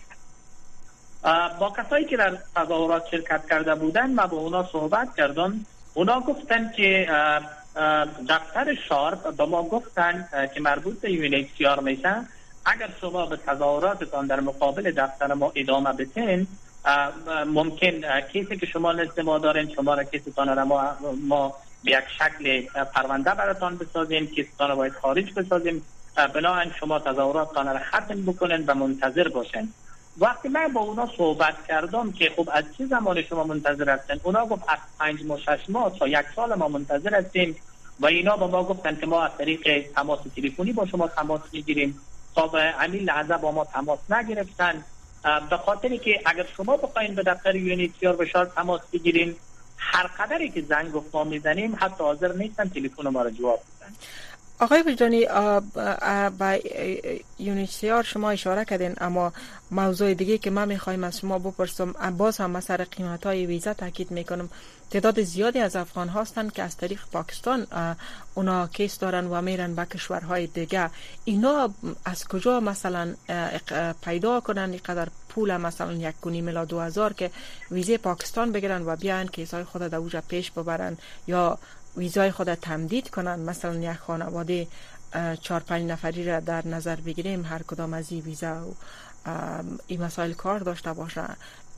با 1.60 1.72
کسایی 1.78 2.04
که 2.04 2.16
در 2.16 2.38
تظاهرات 2.56 3.06
شرکت 3.10 3.48
کرده 3.50 3.74
بودن 3.74 4.14
ما 4.14 4.26
با 4.26 4.36
اونا 4.36 4.68
صحبت 4.72 5.16
کردم 5.16 5.66
اونا 5.94 6.20
گفتن 6.20 6.72
که 6.76 7.08
دفتر 8.28 8.74
شارپ 8.88 9.36
به 9.36 9.44
ما 9.44 9.62
گفتن 9.62 10.28
که 10.54 10.60
مربوط 10.60 11.00
به 11.00 11.12
یونیکسیار 11.12 11.80
میشن 11.80 12.28
اگر 12.70 12.88
شما 13.00 13.26
به 13.26 13.36
تظاهراتتان 13.36 14.26
در 14.26 14.40
مقابل 14.40 14.90
دفتر 14.90 15.34
ما 15.34 15.52
ادامه 15.54 15.92
بتین 15.92 16.46
ممکن 17.46 18.20
کیسی 18.32 18.56
که 18.56 18.66
شما 18.66 18.92
نزد 18.92 19.20
ما 19.20 19.38
دارین 19.38 19.74
شما 19.74 19.94
را 19.94 20.04
کیستان 20.04 20.56
را 20.56 20.64
ما, 20.64 20.96
ما 21.28 21.54
به 21.84 21.90
یک 21.90 22.04
شکل 22.18 22.62
پرونده 22.84 23.34
براتان 23.34 23.78
بسازیم 23.78 24.26
کیستان 24.26 24.68
را 24.68 24.76
باید 24.76 24.92
خارج 24.92 25.34
بسازیم. 25.34 25.84
بنابراین 26.34 26.72
شما 26.80 26.98
تظاهراتتان 26.98 27.66
را 27.66 27.78
ختم 27.78 28.22
بکنن 28.26 28.64
و 28.66 28.74
منتظر 28.74 29.28
باشن 29.28 29.68
وقتی 30.18 30.48
من 30.48 30.68
با 30.72 30.80
اونا 30.80 31.08
صحبت 31.16 31.66
کردم 31.68 32.12
که 32.12 32.32
خب 32.36 32.48
از 32.52 32.64
چه 32.78 32.86
زمان 32.86 33.22
شما 33.22 33.44
منتظر 33.44 33.90
هستن 33.90 34.20
اونا 34.22 34.46
گفت 34.46 34.62
از 34.68 34.78
پنج 34.98 35.24
ماه 35.24 35.40
شش 35.40 35.60
ماه 35.68 35.98
تا 35.98 36.08
یک 36.08 36.26
سال 36.36 36.54
ما 36.54 36.68
منتظر 36.68 37.14
هستیم. 37.14 37.56
و 38.00 38.06
اینا 38.06 38.36
با 38.36 38.46
ما 38.46 38.64
گفتن 38.64 38.96
که 38.96 39.06
ما 39.06 39.22
از 39.22 39.30
طریق 39.38 39.92
تماس 39.94 40.18
تلفنی 40.36 40.72
با 40.72 40.86
شما 40.86 41.08
تماس 41.08 41.40
می‌گیریم. 41.52 42.00
به 42.34 42.62
همین 42.78 43.02
لحظه 43.02 43.36
با 43.36 43.52
ما 43.52 43.64
تماس 43.64 43.98
نگرفتن. 44.10 44.84
به 45.50 45.56
خاطری 45.56 45.98
که 45.98 46.20
اگر 46.26 46.46
شما 46.56 46.76
بخواین 46.76 47.14
به 47.14 47.22
دفتر 47.22 47.56
یونیتیار 47.56 48.16
بشار 48.16 48.46
تماس 48.46 48.80
بگیرین 48.92 49.36
هر 49.76 50.06
قدری 50.06 50.50
که 50.50 50.62
زنگ 50.62 50.92
گفت 50.92 51.14
ما 51.14 51.24
می‌زنیم 51.24 51.76
حتی 51.80 52.04
حاضر 52.04 52.32
نیستن 52.32 52.68
تلفن 52.68 53.08
ما 53.08 53.22
را 53.22 53.30
جواب 53.30 53.60
بدن. 53.80 53.94
آقای 54.60 54.82
وجدانی 54.82 55.26
با 56.38 56.58
یونیسیار 57.38 58.02
شما 58.02 58.30
اشاره 58.30 58.64
کردین 58.64 58.94
اما 59.00 59.32
موضوع 59.70 60.14
دیگه 60.14 60.38
که 60.38 60.50
من 60.50 60.68
می‌خوایم 60.68 61.04
از 61.04 61.18
شما 61.18 61.38
بپرسم 61.38 61.92
باز 62.18 62.38
هم 62.38 62.50
مسئله 62.50 62.84
قیمت 62.84 63.26
های 63.26 63.46
ویزا 63.46 63.74
تاکید 63.74 64.10
می‌کنم. 64.10 64.50
تعداد 64.90 65.22
زیادی 65.22 65.58
از 65.58 65.76
افغان 65.76 66.08
هستند 66.08 66.52
که 66.52 66.62
از 66.62 66.76
طریق 66.76 67.00
پاکستان 67.12 67.66
اونا 68.34 68.66
کیس 68.66 68.98
دارن 68.98 69.26
و 69.26 69.42
میرن 69.42 69.74
به 69.74 69.84
کشورهای 69.84 70.46
دیگه. 70.46 70.90
اینا 71.24 71.74
از 72.04 72.28
کجا 72.28 72.60
مثلا 72.60 73.14
پیدا 74.02 74.40
کنن؟ 74.40 74.70
اینقدر 74.70 75.08
پول 75.28 75.56
مثلا 75.56 75.92
یک 75.92 76.20
کنی 76.20 76.40
ملا 76.40 76.64
دو 76.64 76.80
هزار 76.80 77.12
که 77.12 77.30
ویزه 77.70 77.98
پاکستان 77.98 78.52
بگیرن 78.52 78.82
و 78.86 78.96
بیان 78.96 79.28
کیس 79.28 79.54
های 79.54 79.64
خود 79.64 79.82
در 79.82 80.20
پیش 80.20 80.50
ببرن 80.50 80.96
یا 81.26 81.58
ویزای 81.96 82.30
خود 82.30 82.54
تمدید 82.54 83.10
کنن 83.10 83.38
مثلا 83.38 83.74
یک 83.74 83.96
خانواده 83.96 84.66
چهار 85.40 85.60
پنج 85.60 85.90
نفری 85.90 86.24
را 86.24 86.40
در 86.40 86.66
نظر 86.66 86.96
بگیریم. 86.96 87.44
هر 87.44 87.62
کدام 87.62 87.94
از 87.94 88.12
این 88.12 88.20
ویزا 88.20 88.66
و 88.66 88.74
این 89.86 90.02
مسائل 90.02 90.32
کار 90.32 90.58
داشته 90.58 90.92
باشه 90.92 91.24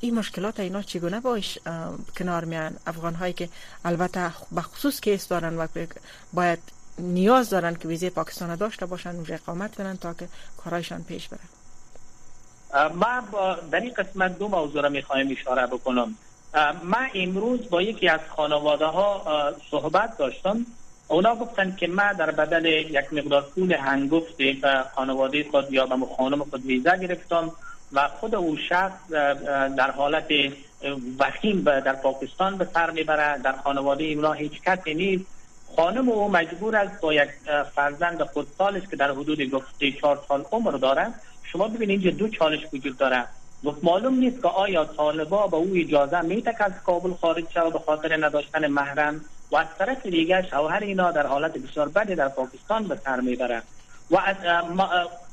این 0.01 0.15
مشکلات 0.15 0.61
اینا 0.61 0.83
چگونه 0.83 1.21
باش 1.21 1.59
کنار 2.17 2.45
میان؟ 2.45 2.77
افغان 2.87 3.15
هایی 3.15 3.33
که 3.33 3.49
البته 3.85 4.33
بخصوص 4.57 5.01
کیس 5.01 5.29
دارن 5.29 5.57
و 5.57 5.67
باید 6.33 6.59
نیاز 6.99 7.51
دارن 7.51 7.75
که 7.75 7.89
ویزه 7.89 8.11
پاکستان 8.11 8.57
داشته 8.57 8.87
باشن 8.87 9.17
و 9.17 9.25
اقامت 9.29 9.75
کنن 9.75 9.97
تا 9.97 10.15
که 10.15 10.29
کارایشان 10.57 11.03
پیش 11.03 11.29
بره. 11.29 11.41
ما 12.89 13.21
در 13.71 13.81
این 13.81 13.93
قسمت 13.93 14.39
دو 14.39 14.49
موضوع 14.49 14.83
را 14.83 14.89
می‌خوایم 14.89 15.37
اشاره 15.41 15.67
بکنم. 15.67 16.15
من 16.83 17.09
امروز 17.15 17.71
با 17.71 17.83
یکی 17.83 18.09
از 18.09 18.21
خانواده 18.37 18.87
ها 18.87 19.55
صحبت 19.71 20.19
داشتم. 20.19 20.67
اونا 21.09 21.35
گفتن 21.35 21.77
که 21.77 21.87
من 21.87 22.13
در 22.13 22.31
بدل 22.31 22.65
یک 22.65 23.13
مقدار 23.13 23.43
پول 23.43 23.73
هنگفت 23.73 24.37
به 24.37 24.85
خانواده 24.95 25.45
خود 25.51 25.73
یا 25.73 25.87
به 25.87 26.07
خانم 26.17 26.45
خود 26.45 26.67
ویزا 26.67 26.97
گرفتم 26.97 27.53
و 27.93 28.09
خود 28.09 28.35
او 28.35 28.57
شخص 28.57 29.11
در 29.77 29.91
حالت 29.91 30.29
وخیم 31.19 31.61
در 31.61 31.93
پاکستان 31.93 32.59
به 32.59 32.69
سر 32.75 32.91
می‌بره. 32.91 33.39
در 33.39 33.53
خانواده 33.53 34.05
اینا 34.05 34.33
هیچ 34.33 34.53
کسی 34.63 34.95
نیست. 34.95 35.25
خانم 35.77 36.09
او 36.09 36.29
مجبور 36.31 36.77
است 36.77 37.01
با 37.01 37.15
یک 37.15 37.29
فرزند 37.75 38.23
خود 38.23 38.47
سالش 38.59 38.83
که 38.91 38.97
در 38.97 39.11
حدود 39.11 39.51
گفته 39.51 39.93
چهار 39.93 40.25
سال 40.29 40.45
عمر 40.53 40.71
داره. 40.71 41.07
شما 41.43 41.69
ببینید 41.69 42.01
اینجا 42.01 42.19
دو 42.19 42.29
چالش 42.29 42.61
وجود 42.73 42.97
داره. 42.97 43.25
گفت 43.65 43.85
معلوم 43.85 44.15
نیست 44.15 44.43
که 44.43 44.49
آیا 44.49 44.85
طالبا 44.85 45.47
به 45.47 45.57
او 45.57 45.71
اجازه 45.77 46.21
میته 46.21 46.53
که 46.59 46.65
از 46.65 46.73
کابل 46.87 47.15
خارج 47.15 47.45
شود 47.55 47.73
به 47.73 47.79
خاطر 47.79 48.27
نداشتن 48.27 48.67
محرم؟ 48.67 49.21
و 49.53 49.57
از 49.57 49.67
طرف 49.79 50.07
دیگر 50.07 50.43
شوهر 50.43 50.81
اینا 50.83 51.11
در 51.11 51.27
حالت 51.27 51.59
بسیار 51.59 51.89
بدی 51.89 52.15
در 52.15 52.29
پاکستان 52.29 52.85
به 52.85 52.97
سر 53.05 53.21
می‌بره. 53.21 53.63
و 54.11 54.17
از, 54.17 54.37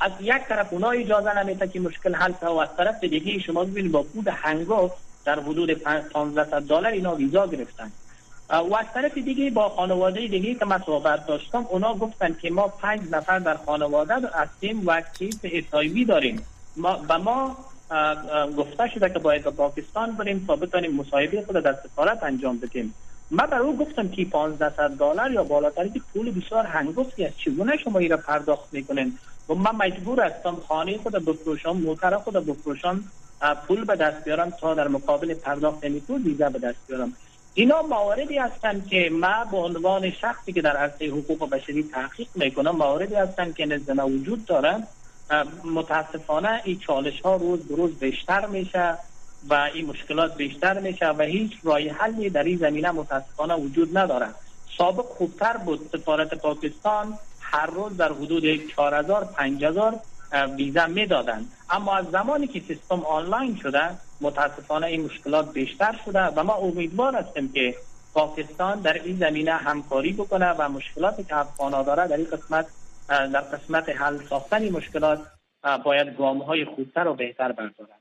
از 0.01 0.11
یک 0.21 0.43
طرف 0.49 0.73
اونا 0.73 0.89
اجازه 0.89 1.39
نمیته 1.39 1.67
که 1.67 1.79
مشکل 1.79 2.15
حل 2.15 2.33
و 2.41 2.57
از 2.57 2.69
طرف 2.77 3.03
دیگه 3.03 3.39
شما 3.39 3.63
ببینید 3.63 3.91
با 3.91 4.03
پول 4.03 4.27
هنگفت 4.27 4.95
در 5.25 5.39
حدود 5.39 5.69
1500 5.69 6.61
دلار 6.61 6.85
اینا 6.85 7.15
ویزا 7.15 7.47
گرفتن. 7.47 7.91
و 8.49 8.75
از 8.75 8.85
طرف 8.93 9.13
دیگه 9.17 9.49
با 9.49 9.69
خانواده 9.69 10.27
دیگه 10.27 10.55
که 10.55 10.65
من 10.65 10.81
صحبت 10.85 11.27
داشتم 11.27 11.65
اونا 11.69 11.93
گفتن 11.93 12.35
که 12.41 12.49
ما 12.49 12.67
پنج 12.67 13.01
نفر 13.11 13.39
در 13.39 13.57
خانواده 13.65 14.13
هستیم 14.33 14.83
و 14.87 15.01
کیس 15.01 15.39
اتایوی 15.43 16.05
داریم. 16.05 16.45
ما 16.77 16.97
به 16.97 17.17
ما 17.17 17.57
گفته 18.57 18.87
شده 18.87 19.09
که 19.09 19.19
باید 19.19 19.43
به 19.43 19.51
پاکستان 19.51 20.11
بریم 20.11 20.43
تا 20.47 20.55
بتونیم 20.55 20.95
مصاحبه 20.95 21.43
خود 21.45 21.55
در 21.55 21.73
سفارت 21.83 22.23
انجام 22.23 22.59
بدیم. 22.59 22.93
من 23.31 23.45
برای 23.45 23.67
او 23.67 23.77
گفتم 23.77 24.09
که 24.09 24.21
1500 24.21 24.89
دلار 24.89 25.31
یا 25.31 25.43
بالاتری 25.43 25.89
که 25.89 26.01
پول 26.13 26.31
بسیار 26.31 26.65
هنگفتی 26.65 27.25
است. 27.25 27.37
چگونه 27.37 27.77
شما 27.77 27.99
را 27.99 28.17
پرداخت 28.17 28.73
می‌کنین؟ 28.73 29.17
و 29.49 29.53
من 29.53 29.75
مجبور 29.75 30.23
هستم 30.23 30.57
خانه 30.67 30.97
خود 30.97 31.13
بفروشم 31.13 31.71
موتر 31.71 32.17
خود 32.17 32.33
بفروشم 32.33 33.03
پول 33.67 33.85
به 33.85 33.95
دست 33.95 34.23
بیارم 34.23 34.49
تا 34.49 34.73
در 34.73 34.87
مقابل 34.87 35.33
پرداخت 35.33 35.83
این 35.83 35.99
پول 35.99 36.21
ویزا 36.21 36.49
به 36.49 36.59
دست 36.59 36.77
بیارم. 36.87 37.13
اینا 37.53 37.81
مواردی 37.81 38.37
هستند 38.37 38.87
که 38.87 39.09
ما 39.13 39.45
به 39.51 39.57
عنوان 39.57 40.11
شخصی 40.11 40.53
که 40.53 40.61
در 40.61 40.77
عرصه 40.77 41.07
حقوق 41.07 41.49
بشری 41.49 41.83
تحقیق 41.83 42.27
می‌کنم 42.35 42.75
مواردی 42.75 43.15
هستند 43.15 43.55
که 43.55 43.65
نزد 43.65 43.99
وجود 43.99 44.45
دارن. 44.45 44.87
متاسفانه 45.63 46.61
این 46.63 46.79
چالش 46.79 47.21
ها 47.21 47.35
روز 47.35 47.59
به 47.59 47.75
روز 47.75 47.91
بیشتر 47.91 48.45
میشه. 48.45 48.97
و 49.49 49.69
این 49.73 49.85
مشکلات 49.85 50.37
بیشتر 50.37 50.79
میشه 50.79 51.09
و 51.09 51.21
هیچ 51.21 51.51
رای 51.63 51.89
حلی 51.89 52.29
در 52.29 52.43
این 52.43 52.57
زمینه 52.57 52.91
متاسفانه 52.91 53.55
وجود 53.55 53.97
نداره 53.97 54.27
سابق 54.77 55.05
خوبتر 55.05 55.57
بود 55.57 55.89
سفارت 55.91 56.33
پاکستان 56.33 57.17
هر 57.41 57.65
روز 57.65 57.97
در 57.97 58.11
حدود 58.11 58.43
4000 58.75 59.25
5000 59.25 59.99
ویزا 60.57 60.87
می‌دادن 60.87 61.45
اما 61.69 61.95
از 61.95 62.05
زمانی 62.11 62.47
که 62.47 62.61
سیستم 62.67 62.99
آنلاین 62.99 63.55
شده 63.55 63.89
متاسفانه 64.21 64.87
این 64.87 65.05
مشکلات 65.05 65.53
بیشتر 65.53 65.99
شده 66.05 66.21
و 66.21 66.43
ما 66.43 66.53
امیدوار 66.53 67.15
هستیم 67.15 67.51
که 67.51 67.75
پاکستان 68.13 68.79
در 68.79 68.93
این 68.93 69.17
زمینه 69.17 69.51
همکاری 69.51 70.13
بکنه 70.13 70.49
و 70.49 70.69
مشکلاتی 70.69 71.23
که 71.23 71.35
افغان 71.35 71.83
داره 71.83 72.07
در 72.07 72.17
این 72.17 72.27
قسمت 72.31 72.67
در 73.09 73.41
قسمت 73.41 73.89
حل 73.89 74.17
ساختن 74.29 74.69
مشکلات 74.69 75.21
باید 75.83 76.17
گام 76.17 76.37
های 76.41 76.65
خوبتر 76.65 77.07
و 77.07 77.13
بهتر 77.13 77.51
بردارند 77.51 77.98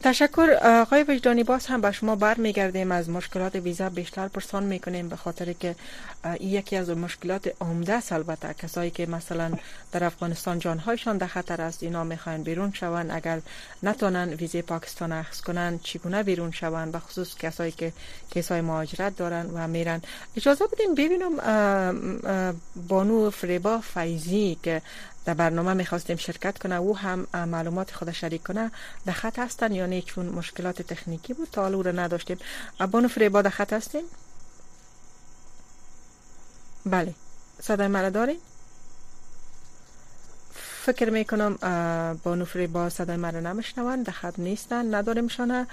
تشکر 0.00 0.58
آقای 0.62 1.04
وجدانی 1.08 1.44
باز 1.44 1.66
هم 1.66 1.80
به 1.80 1.92
شما 1.92 2.16
برمیگردیم. 2.16 2.92
از 2.92 3.10
مشکلات 3.10 3.54
ویزا 3.54 3.88
بیشتر 3.88 4.28
پرسان 4.28 4.64
می‌کنیم 4.64 5.08
به 5.08 5.16
خاطر 5.16 5.52
که 5.52 5.74
یکی 6.40 6.76
از 6.76 6.90
مشکلات 6.90 7.52
عمده 7.60 7.92
است. 7.92 8.12
البته 8.12 8.54
کسایی 8.54 8.90
که 8.90 9.06
مثلا 9.06 9.52
در 9.92 10.04
افغانستان 10.04 10.58
جانهایشان 10.58 11.18
در 11.18 11.26
خطر 11.26 11.60
است 11.62 11.82
اینا 11.82 12.04
می‌خواین 12.04 12.42
بیرون 12.42 12.72
شوند. 12.72 13.10
اگر 13.10 13.40
نتونن 13.82 14.28
ویزه 14.28 14.62
پاکستان 14.62 15.12
اخذ 15.12 15.40
کنن 15.40 15.78
چگونه 15.82 16.22
بیرون 16.22 16.50
شوند؟ 16.50 16.92
به 16.92 16.98
خصوص 16.98 17.34
کسایی 17.34 17.72
که 17.72 17.92
کیسای 18.30 18.60
مهاجرت 18.60 19.16
دارن 19.16 19.46
و 19.54 19.68
میرن. 19.68 20.02
اجازه 20.36 20.64
بدین 20.66 20.94
ببینم 20.94 21.32
بانو 22.88 23.30
فریبا 23.30 23.80
فیزی 23.80 24.58
که 24.62 24.82
در 25.28 25.34
برنامه 25.34 25.74
می‌خواستیم 25.74 26.16
شرکت 26.16 26.58
کنه 26.58 26.74
او 26.74 26.98
هم 26.98 27.26
معلومات 27.34 27.94
خود 27.94 28.12
شریک 28.12 28.42
کنه. 28.42 28.70
در 29.06 29.12
خط 29.12 29.38
هستن 29.38 29.72
یا 29.72 30.00
چون 30.00 30.26
مشکلات 30.26 30.82
تکنیکی 30.82 31.34
بود 31.34 31.48
تا 31.52 31.68
رو 31.68 32.00
نداشتیم. 32.00 32.38
بانو 32.90 33.08
فریبا 33.08 33.42
در 33.42 33.50
خط 33.50 33.72
هستین 33.72 34.04
بله. 36.86 37.14
صدای 37.60 37.88
مرا 37.88 38.10
دارین؟ 38.10 38.38
فکر 40.82 41.10
می‌کنم 41.10 41.54
با 42.22 42.34
نفری 42.34 42.66
با 42.66 42.88
صدای 42.88 43.16
مرا 43.16 43.40
نمیشنون 43.40 44.02
در 44.02 44.12
خط 44.12 44.38
نیستن 44.38 44.94
نداریم 44.94 45.28
شانه. 45.28 45.66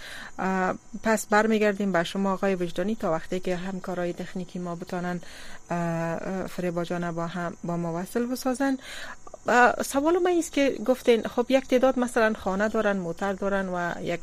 پس 1.03 1.25
برمیگردیم 1.25 1.91
به 1.91 2.03
شما 2.03 2.33
آقای 2.33 2.55
وجدانی 2.55 2.95
تا 2.95 3.11
وقتی 3.11 3.39
که 3.39 3.55
همکارای 3.55 4.13
تکنیکی 4.13 4.59
ما 4.59 4.75
بتانن 4.75 5.21
فریبا 6.47 6.83
جانه 6.83 7.11
با 7.11 7.27
هم 7.27 7.57
با 7.63 7.77
ما 7.77 8.01
وصل 8.01 8.25
بسازن. 8.25 8.77
سوال 9.85 10.17
من 10.17 10.31
است 10.37 10.53
که 10.53 10.75
گفتین 10.85 11.23
خب 11.23 11.45
یک 11.49 11.67
تعداد 11.67 11.99
مثلا 11.99 12.33
خانه 12.33 12.69
دارن 12.69 12.97
موتر 12.97 13.33
دارن 13.33 13.69
و 13.69 13.91
یک 14.01 14.19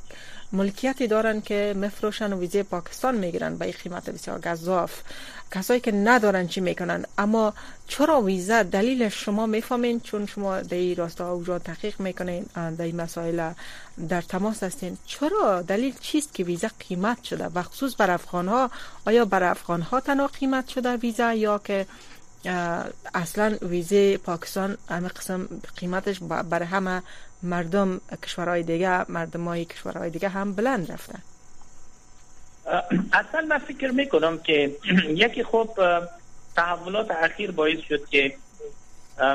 ملکیتی 0.52 1.06
دارن 1.06 1.40
که 1.40 1.74
مفروشن 1.76 2.32
و 2.32 2.38
ویزه 2.38 2.62
پاکستان 2.62 3.14
می‌گیرن 3.14 3.56
به 3.56 3.72
قیمت 3.72 4.10
بسیار 4.10 4.40
گذاف 4.40 4.92
کسایی 5.50 5.80
که 5.80 5.92
ندارن 5.92 6.46
چی 6.46 6.60
می‌کنن؟ 6.60 7.04
اما 7.18 7.54
چرا 7.88 8.20
ویزا 8.20 8.62
دلیل 8.62 9.08
شما 9.08 9.46
می‌فهمین؟ 9.46 10.00
چون 10.00 10.26
شما 10.26 10.60
در 10.60 10.76
این 10.76 10.96
راستا 10.96 11.32
اوجا 11.32 11.58
تحقیق 11.58 12.00
می‌کنین 12.00 12.42
در 12.78 12.84
این 12.84 12.96
مسائل 12.96 13.50
در 14.08 14.22
تماس 14.22 14.62
هستین. 14.62 14.98
چرا؟ 15.06 15.62
دلیل 15.62 15.94
چیست 16.00 16.34
که 16.34 16.44
ویزا 16.44 16.68
قیمت 16.88 17.24
شده؟ 17.24 17.46
و 17.54 17.62
خصوص 17.62 17.94
بر 17.98 18.10
افغان 18.10 18.48
ها 18.48 18.70
آیا 19.04 19.24
بر 19.24 19.42
افغان 19.42 19.82
ها 19.82 20.00
تنها 20.00 20.26
قیمت 20.26 20.68
شده 20.68 20.96
ویزا 20.96 21.34
یا 21.34 21.58
که 21.58 21.86
اصلا 23.14 23.56
ویزه 23.62 24.18
پاکستان 24.18 24.76
همه 24.88 25.08
قسم 25.08 25.48
قیمتش 25.76 26.20
برای 26.50 26.66
همه 26.66 27.02
مردم 27.42 28.00
کشورهای 28.22 28.62
دیگه 28.62 29.10
مردم 29.10 29.44
های 29.44 29.64
کشورهای 29.64 30.10
دیگه 30.10 30.28
هم 30.28 30.52
بلند 30.52 30.92
رفتن 30.92 31.22
اصلا 33.12 33.40
من 33.48 33.58
فکر 33.58 33.90
می‌کنم 33.90 34.38
که 34.38 34.76
یکی 35.08 35.42
خوب 35.42 35.78
تحولات 36.56 37.10
اخیر 37.10 37.50
باعث 37.50 37.78
شد 37.88 38.08
که 38.08 38.34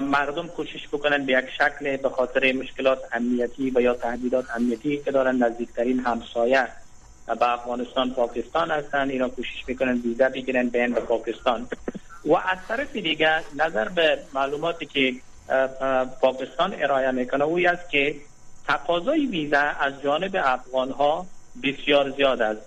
مردم 0.01 0.47
کوشش 0.47 0.87
بکنن 0.87 1.25
به 1.25 1.33
یک 1.33 1.45
شکل 1.57 1.97
به 1.97 2.09
خاطر 2.09 2.51
مشکلات 2.51 2.99
امنیتی 3.11 3.71
و 3.75 3.81
یا 3.81 3.93
تهدیدات 3.93 4.45
امنیتی 4.55 4.97
که 4.97 5.11
دارن 5.11 5.35
نزدیکترین 5.35 5.99
همسایه 5.99 6.67
به 7.27 7.49
افغانستان 7.49 8.11
پاکستان 8.11 8.71
هستن. 8.71 9.09
اینا 9.09 9.29
کوشش 9.29 9.63
می‌کنن 9.67 10.01
ویزا 10.01 10.29
بگیرن 10.29 10.69
بین 10.69 10.93
به 10.93 10.99
پاکستان. 10.99 11.67
و 12.25 12.35
از 12.35 12.57
طرف 12.67 12.93
دیگه 12.93 13.41
نظر 13.55 13.89
به 13.89 14.19
معلوماتی 14.33 14.85
که 14.85 15.13
پاکستان 16.21 16.75
ارائه 16.77 17.11
می‌کنه 17.11 17.43
اوی 17.43 17.67
است 17.67 17.89
که 17.89 18.15
تقاضای 18.67 19.25
ویزا 19.25 19.59
از 19.59 20.01
جانب 20.03 20.35
افغان 20.43 20.91
ها 20.91 21.25
بسیار 21.63 22.09
زیاد 22.09 22.41
است. 22.41 22.61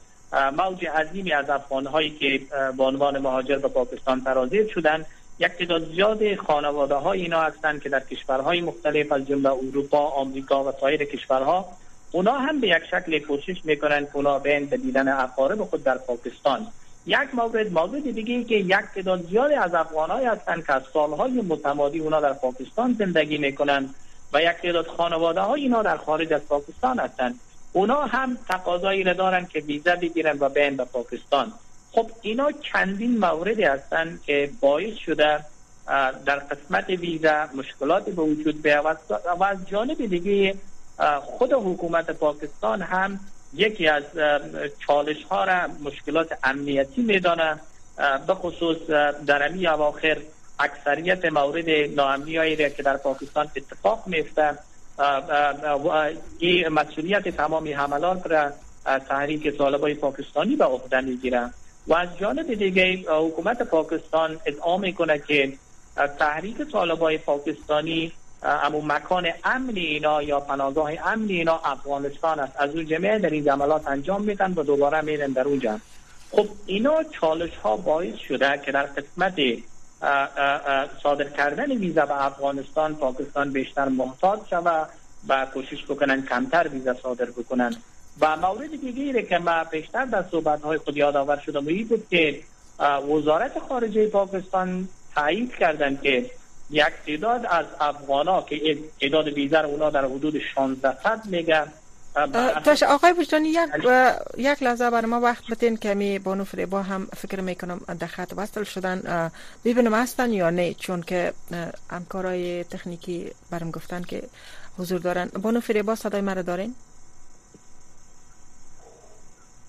موج 0.57 0.87
عظیمی 0.87 1.33
از 1.33 1.51
افغان 1.51 1.87
هایی 1.87 2.11
که 2.11 2.41
به 2.77 2.85
عنوان 2.85 3.19
مهاجر 3.19 3.59
به 3.59 3.69
پاکستان 3.69 4.25
ترازیر 4.25 4.69
شدن 4.75 5.07
یک 5.39 5.53
تعداد 5.53 5.93
زیاد 5.93 6.35
خانواده 6.35 6.95
ها 6.95 7.13
اینا 7.13 7.41
هستند 7.41 7.83
که 7.83 7.89
در 7.89 8.01
کشورهای 8.01 8.61
مختلف 8.61 9.13
از 9.13 9.27
جمله 9.27 9.49
اروپا، 9.49 9.99
آمریکا 9.99 10.65
و 10.65 10.73
سایر 10.81 11.05
کشورها 11.05 11.69
اونا 12.13 12.33
هم 12.33 12.61
به 12.61 12.69
یک 12.69 12.83
شکل 12.91 13.19
کوشش 13.19 13.65
می‌کنن 13.65 14.05
که 14.05 14.17
اونا 14.17 14.39
بین 14.39 14.67
به 14.67 14.77
دیدن 14.77 15.09
اقارب 15.09 15.65
خود 15.65 15.85
در 15.85 15.99
پاکستان 15.99 16.67
یک 17.07 17.35
مورد 17.35 17.73
مورد 17.73 18.11
دیگه 18.11 18.45
که 18.45 18.55
یک 18.55 18.85
تعداد 18.95 19.23
زیادی 19.23 19.55
از 19.55 19.75
افغانایی 19.75 20.27
هستند 20.27 20.67
که 20.67 20.73
از 20.73 20.83
سالهای 20.93 21.33
متمادی 21.33 21.99
اونا 21.99 22.21
در 22.21 22.33
پاکستان 22.33 22.97
زندگی 22.99 23.39
می‌کنن 23.39 23.95
و 24.33 24.43
یک 24.43 24.57
تعداد 24.63 24.87
خانواده 24.87 25.41
های 25.41 25.63
اینا 25.63 25.83
در 25.83 25.97
خارج 25.97 26.33
از 26.33 26.41
پاکستان 26.49 26.99
هستند. 26.99 27.41
اونا 27.73 28.01
هم 28.01 28.39
تقاضایی 28.49 29.03
را 29.03 29.13
دارن 29.13 29.47
که 29.47 29.59
ویزا 29.61 29.97
بگیرن 29.97 30.37
و 30.41 30.49
بین 30.49 30.77
به 30.77 30.85
پاکستان. 30.85 31.53
خب 31.93 32.11
اینا 32.23 32.53
چندین 32.53 33.19
موردی 33.19 33.63
هستند 33.63 34.23
که 34.23 34.51
باعث 34.61 34.95
شده 34.95 35.45
در 36.27 36.37
قسمت 36.37 36.89
ویزا 36.89 37.47
مشکلات 37.55 38.05
به 38.05 38.23
وجود 38.23 38.63
بیاید 38.63 38.97
و 39.39 39.45
از 39.45 39.69
جانب 39.69 40.07
دیگه 40.07 40.55
خود 41.21 41.53
حکومت 41.53 42.11
پاکستان 42.11 42.83
هم 42.83 43.21
یکی 43.55 43.89
از 43.89 44.03
چالش 44.87 45.23
ها 45.31 45.45
را 45.45 45.69
مشکلات 45.85 46.39
امنیتی 46.45 47.03
میدانه 47.03 47.61
به 48.27 48.35
خصوص 48.35 48.79
در 49.27 49.49
امی 49.49 49.67
اواخر 49.67 50.17
اکثریت 50.59 51.25
مورد 51.25 51.71
ناامنی 51.97 52.37
هایی 52.37 52.71
که 52.71 52.83
در 52.83 52.97
پاکستان 52.97 53.51
اتفاق 53.57 54.03
میفته 54.07 54.59
این 56.39 56.69
مسئولیت 56.69 57.29
تمامی 57.29 57.73
حملات 57.73 58.27
را 58.27 58.53
تحریک 58.99 59.57
طالبای 59.59 59.95
پاکستانی 59.95 60.57
به 60.57 60.65
عهده 60.65 61.01
می‌گیره 61.01 61.51
و 61.87 61.95
از 61.95 62.09
جانب 62.19 62.55
دیگه 62.55 63.05
حکومت 63.09 63.63
پاکستان 63.63 64.41
ادعا 64.47 64.77
می‌کنه 64.77 65.19
که 65.19 65.53
تحریک 66.19 66.57
طالبای 66.73 67.19
پاکستانی 67.19 68.13
اما 68.43 68.81
مکان 68.81 69.27
امن 69.45 69.77
اینا 69.77 70.23
یا 70.23 70.41
پناهگاه 70.41 70.93
امن 71.05 71.29
اینا 71.29 71.61
افغانستان 71.65 72.41
است. 72.41 72.53
از 72.59 72.75
اون 72.75 72.87
جمعه 72.87 73.19
در 73.19 73.31
این 73.31 73.51
عملات 73.51 73.89
انجام 73.89 74.23
میدن 74.23 74.53
و 74.53 74.63
دوباره 74.63 75.01
میرن 75.01 75.33
در 75.33 75.45
اونجا 75.45 75.81
خب 76.31 76.47
اینا 76.67 77.03
چالش 77.03 77.57
ها 77.57 77.77
باعث 77.77 78.15
شده 78.15 78.61
که 78.65 78.73
در 78.73 78.83
قسمت 78.83 79.35
صادر 81.03 81.29
کردن 81.29 81.73
ویزا 81.73 82.07
به 82.07 82.27
افغانستان 82.27 82.95
پاکستان 82.95 83.53
بیشتر 83.53 83.89
محتاط 83.89 84.49
شود 84.51 84.89
و 85.29 85.47
کوشش 85.55 85.85
بکنن 85.85 86.27
کمتر 86.27 86.69
ویزا 86.69 86.95
صادر 86.95 87.27
بکنن. 87.31 87.77
و 88.21 88.37
مورد 88.37 88.81
دیگه 88.81 89.23
که 89.23 89.39
ما 89.39 89.65
بیشتر 89.65 90.05
در 90.05 90.25
صحبت 90.31 90.63
های 90.63 90.79
خود 90.79 90.97
یادآور 90.97 91.43
شدم 91.47 91.67
این 91.67 91.87
بود 91.87 92.07
که 92.11 92.41
وزارت 93.15 93.59
خارجه 93.69 94.07
پاکستان 94.07 94.89
تایید 95.15 95.57
کردن 95.57 95.99
که 96.03 96.31
یک 96.71 96.93
تعداد 97.07 97.47
از 97.47 97.67
افغانا 97.81 98.43
که 98.43 98.79
تعداد 99.01 99.29
بیزر 99.29 99.67
اونا 99.67 99.91
در 99.91 100.05
حدود 100.05 100.37
1600 100.37 101.27
میگن 101.27 101.73
تاش 102.65 102.83
آقای 102.83 103.13
وجدانی 103.13 103.49
یک 103.49 103.69
یک 104.39 104.63
لحظه 104.63 104.91
برای 104.91 105.07
ما 105.07 105.21
وقت 105.21 105.47
بتین 105.51 105.77
کمی 105.77 106.19
بانو 106.19 106.45
فریبا 106.45 106.83
هم 106.83 107.07
فکر 107.17 107.41
می‌کنم 107.41 107.81
در 107.99 108.07
خط 108.07 108.33
وصل 108.37 108.65
شدن 108.65 109.31
ببینم 109.65 109.95
هستن 109.95 110.33
یا 110.33 110.51
نه 110.51 110.75
چون 110.75 111.03
که 111.03 111.33
همکارای 111.91 112.65
تکنیکی 112.65 113.31
برم 113.51 113.71
گفتن 113.71 114.03
که 114.03 114.23
حضور 114.79 115.01
دارن. 115.01 115.27
بانو 115.27 115.61
فریبا 115.61 115.95
صدای 115.95 116.21
مرا 116.21 116.43
دارین؟ 116.43 116.75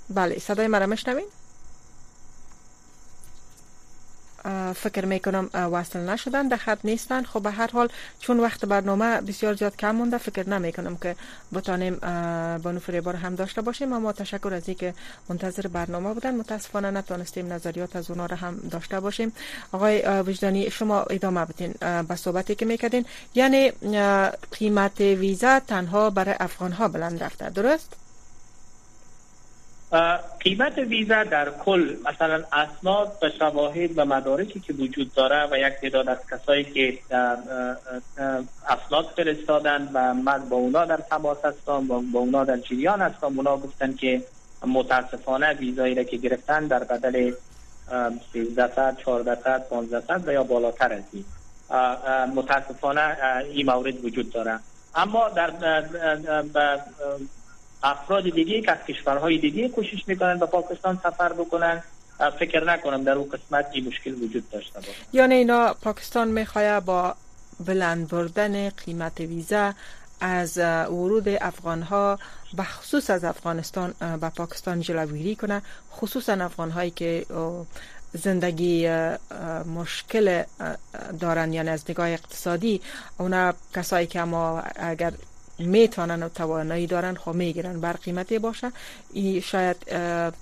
بله 0.10 0.40
صدای 0.40 0.68
مرا 0.68 0.86
مشنوین 0.86 1.26
فکر 4.76 5.06
می‌کنم 5.06 5.50
وصل 5.54 6.00
نشدن 6.00 6.48
در 6.48 6.58
خط 6.58 6.80
نیستن. 6.84 7.24
خب 7.24 7.42
به 7.42 7.52
هر 7.52 7.72
حال 7.72 7.90
چون 8.20 8.40
وقت 8.40 8.66
برنامه 8.66 9.22
بسیار 9.22 9.54
زیاد 9.54 9.76
کم 9.76 9.96
مونده 9.96 10.18
فکر 10.18 10.50
نمی‌کنم 10.50 10.98
که 10.98 11.16
بتانیم 11.54 11.96
بانو 12.58 12.80
فریبار 12.80 13.16
هم 13.16 13.36
داشته 13.36 13.62
باشیم. 13.62 13.94
اما 13.94 14.12
تشکر 14.12 14.54
از 14.54 14.68
اینکه 14.68 14.94
منتظر 15.30 15.68
برنامه 15.68 16.14
بودن. 16.14 16.36
متاسفانه 16.36 16.92
نتونستیم 16.92 17.54
نظریات 17.54 17.96
از 17.96 18.12
اونا 18.12 18.26
را 18.26 18.36
هم 18.36 18.58
داشته 18.72 19.00
باشیم. 19.00 19.34
آقای 19.72 20.02
وجدانی 20.02 20.70
شما 20.70 21.02
ادامه 21.02 21.46
بدین 21.46 21.74
به 22.08 22.16
صحبتی 22.16 22.56
که 22.56 22.66
می‌کردین. 22.66 23.06
یعنی 23.36 23.72
قیمت 24.52 25.02
ویزا 25.02 25.60
تنها 25.60 26.10
برای 26.10 26.36
افغان 26.40 26.72
ها 26.72 26.88
بلند 26.88 27.24
رفته. 27.24 27.50
درست؟ 27.50 28.01
قیمت 30.40 30.78
ویزا 30.78 31.24
در 31.24 31.50
کل 31.50 31.96
مثلا 32.06 32.44
اسناد 32.54 33.18
و 33.22 33.30
شواهد 33.40 33.90
و 33.96 34.06
مدارکی 34.06 34.60
که 34.60 34.74
وجود 34.74 35.14
داره 35.14 35.48
و 35.52 35.58
یک 35.58 35.74
تعداد 35.74 36.10
از 36.10 36.18
کسایی 36.32 36.64
که 36.64 36.98
اسناد 38.70 39.06
فرستادن 39.16 39.90
و 39.94 40.14
من 40.14 40.50
با 40.50 40.58
اونا 40.58 40.86
در 40.86 40.98
تماس 40.98 41.46
هستم 41.46 41.92
و 41.92 42.02
با 42.14 42.20
اونا 42.20 42.44
در 42.44 42.58
جریان 42.58 43.02
هستم 43.02 43.38
اونا 43.38 43.58
گفتن 43.58 43.94
که 43.94 44.22
متاسفانه 44.68 45.54
ویزایی 45.54 45.96
را 45.96 46.04
که 46.04 46.18
گرفتن 46.18 46.68
در 46.68 46.84
بدل 46.84 47.32
1300 48.36 48.98
1400 49.08 49.68
1500 49.72 50.28
و 50.28 50.32
یا 50.34 50.44
بالاتر 50.44 50.94
از 50.94 51.04
این. 51.14 51.26
متاسفانه 52.36 53.18
این 53.50 53.72
مورد 53.72 54.06
وجود 54.06 54.32
داره. 54.32 54.60
اما 54.96 55.30
در 55.30 55.52
افراد 57.84 58.24
دیگه 58.30 58.62
که 58.62 58.72
از 58.72 58.78
کشورهای 58.88 59.38
دیگه 59.38 59.70
کوشش 59.70 60.08
می‌کنن 60.08 60.40
به 60.40 60.46
پاکستان 60.46 61.00
سفر 61.04 61.34
بکنن 61.34 61.84
فکر 62.40 62.64
نکنم 62.64 63.04
در 63.04 63.12
اون 63.12 63.30
قسمت 63.30 63.66
این 63.74 63.88
مشکل 63.88 64.14
وجود 64.14 64.50
داشته 64.50 64.80
باشه. 64.80 64.92
یعنی 65.14 65.36
اینا 65.36 65.74
پاکستان 65.74 66.28
می‌خواه 66.28 66.80
با 66.80 67.16
بلند 67.60 68.08
بردن 68.08 68.70
قیمت 68.70 69.20
ویزا 69.20 69.74
از 70.22 70.58
ورود 70.88 71.30
افغان 71.30 71.82
ها 71.82 72.20
به 72.54 72.64
خصوص 72.64 73.10
از 73.10 73.24
افغانستان 73.24 73.94
به 74.00 74.30
پاکستان 74.30 74.82
جلوگیری 74.82 75.36
کنه 75.36 75.62
خصوصا 75.92 76.34
افغان 76.34 76.72
هایی 76.72 76.92
که 76.92 77.26
زندگی 78.14 78.90
مشکل 79.76 80.44
دارن. 81.20 81.54
یعنی 81.54 81.70
از 81.70 81.84
نگاه 81.90 82.10
اقتصادی 82.10 82.82
اونا 83.18 83.54
کسایی 83.74 84.08
که 84.08 84.20
اما 84.20 84.64
اگر 84.76 85.14
می‌تونن 85.66 86.24
و 86.24 86.30
توانایی 86.30 86.88
دارن 86.88 87.16
خب 87.16 87.34
می‌گیرن. 87.34 87.80
بر 87.82 87.94
قیمتی 87.94 88.40
باشه. 88.40 88.72
این 89.14 89.42
شاید 89.42 89.78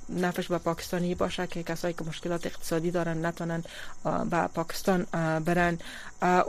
نفش 0.10 0.48
به 0.48 0.58
پاکستانی 0.58 1.16
باشه 1.16 1.48
که 1.48 1.64
کسایی 1.64 1.94
که 1.94 2.04
مشکلات 2.04 2.46
اقتصادی 2.46 2.92
دارن 2.92 3.26
نتونن 3.26 3.64
به 4.04 4.48
پاکستان 4.54 5.08
برن. 5.46 5.78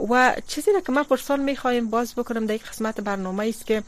و 0.09 0.35
چیزی 0.47 0.71
که 0.85 0.91
من 0.91 1.03
پرسان 1.03 1.39
می‌خوایم 1.39 1.89
باز 1.89 2.15
بکنم 2.15 2.45
در 2.45 2.55
یک 2.55 2.65
قسمت 2.65 3.01
برنامه 3.01 3.47
است 3.47 3.65
که 3.65 3.83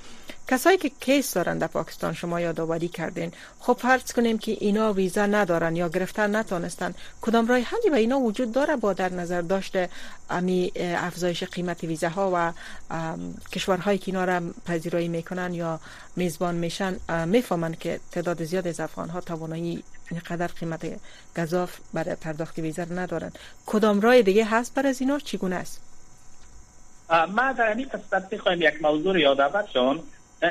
کسایی 0.48 0.78
که 0.78 0.90
کیس 0.90 1.34
دارن 1.34 1.58
در 1.58 1.68
پاکستان 1.68 2.14
شما 2.14 2.40
یادآوری 2.40 2.88
کردین. 2.88 3.32
خب 3.60 3.78
فرض 3.82 4.14
کنیم 4.14 4.38
که 4.38 4.52
اینا 4.60 4.94
ویزا 4.94 5.26
ندارن 5.26 5.76
یا 5.76 5.90
گرفتن 5.90 6.36
نتونستن. 6.36 6.94
کدام 7.22 7.48
راه 7.48 7.60
حلی 7.60 7.90
و 7.92 7.94
اینا 7.94 8.20
وجود 8.20 8.52
داره 8.52 8.76
با 8.76 8.94
در 8.94 9.14
نظر 9.14 9.42
داشته 9.42 9.90
امی 10.30 10.72
افزایش 10.78 11.44
قیمت 11.44 11.84
ویزاها 11.84 12.32
و 12.34 12.54
کشورهایی 13.52 13.98
که 13.98 14.12
اینا 14.12 14.26
را 14.26 14.42
پذیرایی 14.66 15.08
می‌کنن 15.08 15.54
یا 15.54 15.80
میزبان 16.16 16.56
میشن؟ 16.56 17.00
می‌فهمن 17.26 17.74
که 17.74 18.00
تعداد 18.12 18.44
زیاد 18.44 18.68
از 18.68 18.80
افغان 18.80 19.10
ها 19.10 19.22
توانایی 19.22 19.84
اینقدر 20.12 20.48
قیمت 20.48 20.86
گذاف 21.38 21.78
برای 21.94 22.16
پرداخت 22.16 22.60
ویزا 22.60 22.84
ندارن. 22.84 23.32
کدام 23.66 24.02
راه 24.02 24.22
دیگه 24.22 24.46
هست 24.46 24.74
برای 24.74 24.90
از 24.90 25.02
اینا؟ 25.02 25.20
چگونه 25.20 25.56
است؟ 25.56 25.82
ما 27.10 27.52
در 27.52 27.78
این 27.78 27.90
قسمت 27.90 28.28
می‌خوایم 28.32 28.62
یک 28.62 28.82
موضوع 28.82 29.20
یادآور 29.20 29.68
شون 29.74 30.04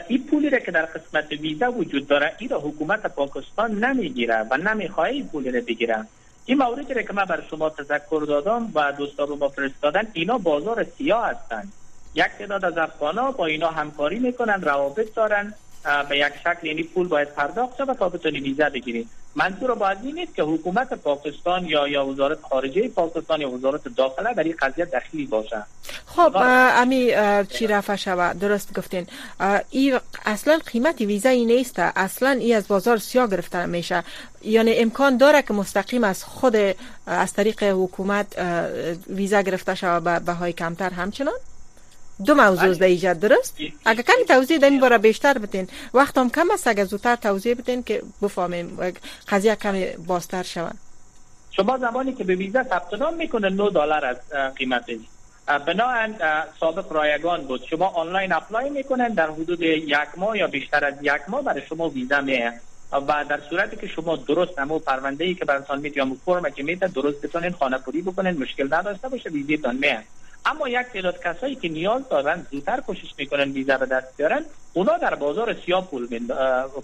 این 0.09 0.26
پولی 0.31 0.50
را 0.50 0.59
که 0.59 0.70
در 0.70 0.85
قسمت 0.85 1.33
ویزا 1.33 1.72
وجود 1.72 2.07
داره 2.07 2.33
این 2.38 2.50
را 2.50 2.61
حکومت 2.61 3.07
پاکستان 3.07 3.85
نمی‌گیره 3.85 4.46
و 4.50 4.57
نمی‌خواه 4.57 5.07
این 5.07 5.28
پولی 5.28 5.50
را 5.50 5.61
بگیره. 5.61 6.07
این 6.44 6.59
موردی 6.59 6.94
را 6.94 7.02
که 7.02 7.12
من 7.12 7.24
بر 7.24 7.42
شما 7.50 7.70
تذکر 7.70 8.24
دادم 8.28 8.70
و 8.74 8.92
دوستان 8.92 9.28
رو 9.28 9.37
ما 9.37 9.48
فرستادن 9.48 10.02
اینا 10.12 10.38
بازار 10.38 10.87
سیاه 10.98 11.31
هستند 11.31 11.72
یک 12.14 12.26
تعداد 12.38 12.64
از 12.64 12.78
افغانا 12.78 13.31
با 13.31 13.46
اینا 13.46 13.70
همکاری 13.70 14.18
می‌کنن 14.18 14.62
روابط 14.62 15.14
دارن. 15.14 15.55
به 16.09 16.18
یک 16.18 16.33
شکل 16.45 16.66
یعنی 16.66 16.83
پول 16.83 17.09
باید 17.09 17.35
پرداخت 17.35 17.79
شود 17.79 17.97
تا 17.97 18.09
بتونی 18.09 18.40
ویزا 18.40 18.68
بگیری. 18.68 19.09
منظور 19.35 19.75
با 19.75 19.90
این 19.90 20.14
نیست 20.14 20.35
که 20.35 20.42
حکومت 20.42 20.95
پاکستان 20.95 21.64
یا 21.64 21.88
یا 21.88 22.07
وزارت 22.07 22.38
خارجه 22.51 22.88
پاکستان 22.88 23.40
یا 23.40 23.51
وزارت 23.51 23.81
داخله 23.97 24.35
در 24.35 24.42
این 24.42 24.55
قضیه 24.59 24.85
دخیلی 24.85 25.27
باشه. 25.27 25.62
خب 26.07 26.33
امی 26.37 27.12
چی 27.49 27.66
رفع 27.66 27.97
شود؟ 27.97 28.38
درست 28.38 28.79
گفتین. 28.79 29.07
ای 29.71 30.01
اصلا 30.27 30.59
قیمت 30.73 31.01
ویزا 31.01 31.29
ای 31.29 31.45
نیست. 31.45 31.75
اصلا 31.79 32.31
ای 32.31 32.55
از 32.55 32.68
بازار 32.68 32.97
سیاه 32.97 33.31
گرفته 33.31 33.66
میشه. 33.66 34.03
یعنی 34.42 34.75
امکان 34.75 35.16
داره 35.16 35.42
که 35.42 35.55
مستقیم 35.55 36.05
از 36.05 36.25
خود 36.25 36.57
از 37.07 37.33
طریق 37.33 37.62
حکومت 37.62 38.38
ویزا 39.09 39.40
گرفته 39.40 39.75
شود 39.75 40.25
به 40.25 40.33
های 40.33 40.53
کمتر. 40.53 40.90
همچنان؟ 40.90 41.35
دو 42.27 42.35
موضوع 42.35 42.71
از 42.71 42.83
ایجاد 42.83 43.19
درست؟ 43.19 43.57
اگر 43.85 44.03
کمی 44.03 44.25
توضیح 44.29 44.65
این 44.65 44.81
باره 44.81 44.99
بیشتر 44.99 45.39
بتین. 45.39 45.69
وقت 45.95 46.19
هم 46.19 46.31
کم 46.31 46.51
است 46.51 46.69
اگر 46.69 46.85
زودتر 46.85 47.17
توضیح 47.17 47.55
بتین 47.55 47.83
که 47.83 48.03
بفهمیم. 48.23 48.79
قضیه 49.29 49.57
کمی 49.57 49.87
بازتر 50.07 50.43
شود. 50.43 50.75
شما 51.51 51.79
زمانی 51.79 52.13
که 52.13 52.25
به 52.25 52.35
ویزا 52.35 52.63
ثبت 52.63 52.95
نام 52.95 53.15
می‌کنه 53.15 53.49
9 53.49 53.71
دلار 53.71 54.05
از 54.05 54.17
قیمتش 54.57 54.97
بنابراین 55.67 56.15
سابق 56.61 56.93
رایگان 56.93 57.45
بود. 57.45 57.65
شما 57.71 57.87
آنلاین 57.87 58.33
اپلای 58.33 58.71
می‌کنن 58.71 59.09
در 59.09 59.31
حدود 59.31 59.63
یک 59.63 59.97
ماه 60.17 60.39
یا 60.39 60.47
بیشتر 60.47 60.85
از 60.85 60.95
یک 61.03 61.23
ماه 61.29 61.43
برای 61.43 61.63
شما 61.69 61.89
ویزا 61.89 62.21
میه 62.21 62.53
و 62.93 63.25
در 63.29 63.41
صورتی 63.51 63.77
که 63.77 63.87
شما 63.87 64.17
درست 64.17 64.59
همو 64.59 64.79
پرونده 64.79 65.25
ای 65.25 65.35
که 65.35 65.45
براتون 65.45 65.79
میاد 65.79 65.97
یا 65.97 66.17
فرم 66.25 66.51
که 66.51 66.63
میده 66.63 66.89
درست 66.89 67.23
بتونین 67.23 67.51
خانه 67.51 67.79
پوری 67.79 68.03
بکنین 68.03 68.43
مشکل 68.43 68.75
نداشته 68.75 69.09
باشه 69.09 69.31
ویزیتون 69.31 69.77
میه 69.77 70.03
اما 70.44 70.68
یک 70.68 70.87
تعداد 70.92 71.22
کسایی 71.22 71.55
که 71.55 71.68
نیاز 71.68 72.09
دارن 72.09 72.46
زودتر 72.50 72.81
کوشش 72.81 73.14
می‌کنن 73.18 73.52
ویزا 73.52 73.78
به 73.78 73.87
دست 73.87 74.16
بیارن 74.16 74.44
اونا 74.72 74.96
در 74.96 75.14
بازار 75.14 75.57
سیاه 75.66 75.87
پول, 75.87 76.20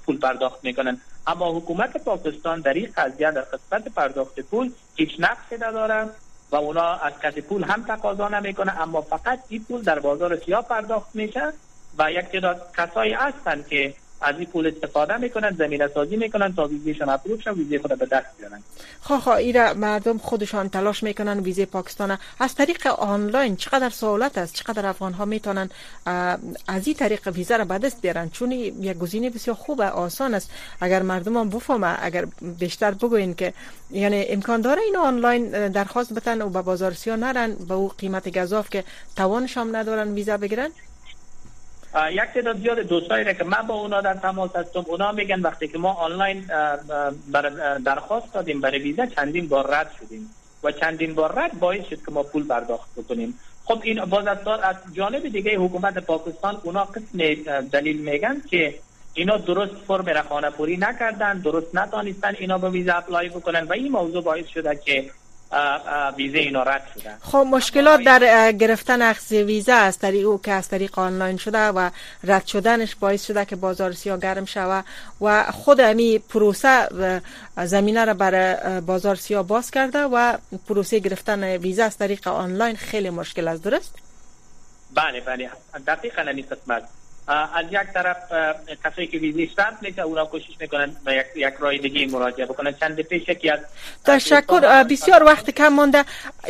پول 0.06 0.18
پرداخت 0.18 0.64
می‌کنن. 0.64 1.00
اما 1.26 1.52
حکومت 1.52 1.96
پاکستان 1.96 2.60
در 2.60 2.72
این 2.72 2.88
قضیه 2.96 3.30
در 3.30 3.40
قسمت 3.40 3.88
پرداخت 3.88 4.40
پول 4.40 4.70
هیچ 4.96 5.10
نقصی 5.18 5.56
نداره 5.60 6.08
و 6.50 6.56
اونا 6.56 6.94
از 6.94 7.12
کسی 7.22 7.40
پول 7.40 7.64
هم 7.64 7.84
تقاضا 7.84 8.28
نمی‌کنه 8.28 8.80
اما 8.80 9.00
فقط 9.00 9.38
این 9.48 9.64
پول 9.64 9.82
در 9.82 9.98
بازار 9.98 10.36
سیاه 10.36 10.68
پرداخت 10.68 11.08
میشه 11.14 11.52
و 11.98 12.12
یک 12.12 12.24
تعداد 12.24 12.70
کسایی 12.76 13.12
هستن 13.12 13.64
که 13.70 13.94
از 14.20 14.35
این 14.38 14.46
پول 14.46 14.66
استفاده 14.66 15.16
می‌کنن 15.16 15.50
زمینه 15.59 15.88
سازی 15.94 16.16
می‌کنن 16.16 16.54
تا 16.54 16.66
ویزیشون 16.66 17.09
اپروف 17.09 17.42
شن 17.42 17.50
ویزه 17.50 17.78
خود 17.78 17.98
به 17.98 18.07
دست 18.07 18.26
بیارن. 18.38 18.62
خواه 19.00 19.20
خواه 19.20 19.37
ایره 19.37 19.72
مردم 19.72 20.18
خودشان 20.18 20.68
تلاش 20.68 21.02
می‌کنن 21.02 21.40
ویزه 21.40 21.66
پاکستان 21.66 22.18
از 22.40 22.54
طریق 22.54 22.87
آنلاین 22.87 23.57
چقدر 23.57 23.90
سهولت 23.90 24.38
است؟ 24.38 24.54
چقدر 24.54 24.87
افغان 24.87 25.12
ها 25.12 25.24
می‌تونن 25.24 25.70
از 26.68 26.87
این 26.87 26.96
طریق 26.96 27.28
ویزه 27.28 27.57
را 27.57 27.64
به 27.64 27.78
دست 27.78 28.00
بیارن؟ 28.00 28.31
چون 28.31 28.52
یک 28.52 28.98
گزینه 28.98 29.31
بسیار 29.31 29.57
خوبه 29.57 29.90
آسان 29.90 30.35
است. 30.35 30.50
اگر 30.81 31.02
مردم 31.02 31.37
هم 31.37 31.48
بفهمه 31.48 31.96
اگر 32.02 32.26
بیشتر 32.59 32.90
بگوین 32.90 33.35
که 33.35 33.52
یعنی 33.90 34.24
امکان 34.28 34.61
داره 34.61 34.83
این 34.83 34.96
آنلاین 34.96 35.68
درخواست 35.68 36.12
بتن 36.12 36.42
و 36.42 36.48
به 36.48 36.62
بازار 36.62 36.92
سیاه 36.92 37.16
نرن 37.16 37.54
به 37.54 37.74
او 37.74 37.88
قیمت 37.88 38.38
گذاف 38.38 38.70
که 38.70 38.85
توانشان 39.16 39.76
ندارن 39.76 40.14
ویزا 40.14 40.37
بگیرن؟ 40.37 40.68
یک 42.11 42.20
تعداد 42.35 42.59
زیاد 42.59 42.79
دوستایی 42.79 43.35
که 43.35 43.44
من 43.44 43.62
با 43.66 43.74
اونا 43.74 44.01
در 44.01 44.14
تماس 44.14 44.57
هستم 44.57 44.85
اونا 44.88 45.12
میگن 45.12 45.40
وقتی 45.40 45.68
که 45.68 45.79
ما 45.79 45.92
آنلاین 45.92 46.51
درخواست 47.85 48.35
دادیم 48.35 48.61
برای 48.61 48.79
ویزا 48.79 49.07
چندین 49.07 49.48
بار 49.48 49.70
رد 49.70 49.90
شدیم 50.01 50.31
و 50.64 50.72
چندین 50.72 51.14
بار 51.14 51.38
رد 51.38 51.59
باعث 51.59 51.85
شد 51.90 52.05
که 52.05 52.11
ما 52.11 52.22
پول 52.22 52.46
پرداخت 52.46 52.94
بکنیم. 52.96 53.35
خب 53.64 53.81
این 53.83 54.05
باز 54.05 54.27
از 54.27 54.77
جانب 54.92 55.29
دیگه 55.29 55.59
حکومت 55.59 55.98
پاکستان 55.98 56.61
اونا 56.62 56.85
قسم 56.85 57.18
دلیل 57.61 58.11
میگن 58.11 58.42
که 58.51 58.74
اینا 59.14 59.37
درست 59.37 59.74
فرم 59.74 60.07
رخانه 60.07 60.51
پوری 60.51 60.77
نکردن 60.77 61.38
درست 61.38 61.74
نتانستن 61.74 62.35
اینا 62.38 62.59
به 62.59 62.70
ویزا 62.70 62.92
اپلای 62.92 63.29
بکنن 63.29 63.62
و 63.62 63.72
این 63.72 63.92
موضوع 63.92 64.22
باعث 64.22 64.46
شده 64.46 64.81
که 64.85 65.11
ویزه 66.16 66.38
اینا 66.38 66.62
رد 66.62 66.87
شدن. 66.94 67.18
خب 67.22 67.46
مشکلات 67.50 68.00
در 68.00 68.52
گرفتن 68.52 69.02
اخذ 69.02 69.32
ویزا 69.32 69.74
از 69.74 69.98
طریق 69.98 70.28
او 70.28 70.40
که 70.40 70.52
از 70.52 70.68
طریق 70.68 70.98
آنلاین 70.98 71.37
شده 71.37 71.58
و 71.58 71.90
رد 72.24 72.46
شدنش 72.46 72.94
باعث 72.94 73.26
شده 73.26 73.44
که 73.44 73.56
بازار 73.56 73.92
سیاه 73.92 74.20
گرم 74.20 74.44
شوه 74.44 74.82
و 75.20 75.44
خود 75.52 75.80
امی 75.80 76.18
پروسه 76.18 76.88
زمینه 77.64 78.04
را 78.04 78.14
برای 78.14 78.80
بازار 78.80 79.14
سیاه 79.14 79.46
باز 79.46 79.70
کرده 79.70 80.02
و 80.02 80.37
پروسه 80.68 80.98
گرفتن 80.98 81.44
ویزا 81.44 81.84
از 81.84 81.96
طریق 81.96 82.28
آنلاین 82.28 82.76
خیلی 82.76 83.11
مشکل 83.11 83.48
است. 83.48 83.62
درست؟ 83.62 83.94
بله 84.94 85.20
بله. 85.20 85.50
دقیقا 85.87 86.22
نمی 86.22 86.42
قسمت. 86.42 86.82
از 87.28 87.66
یک 87.70 87.92
طرف 87.94 88.16
کسایی 88.84 89.06
که 89.06 89.18
ویزی 89.18 89.50
شرط 89.56 89.74
میشه 89.82 90.02
اونا 90.02 90.24
کوشش 90.24 90.60
می‌کنن 90.60 90.96
و 91.06 91.14
یک, 91.14 91.26
یک 91.36 91.54
رای 91.58 91.78
دیگه 91.78 92.06
مراجعه 92.06 92.46
بکنن. 92.46 92.74
چند 92.80 93.00
پیش 93.00 93.28
یکی 93.28 93.50
از 93.50 93.60
تشکر. 94.04 94.84
بسیار 94.84 95.22
وقت 95.24 95.50
کم 95.50 95.68
مانده. 95.68 96.04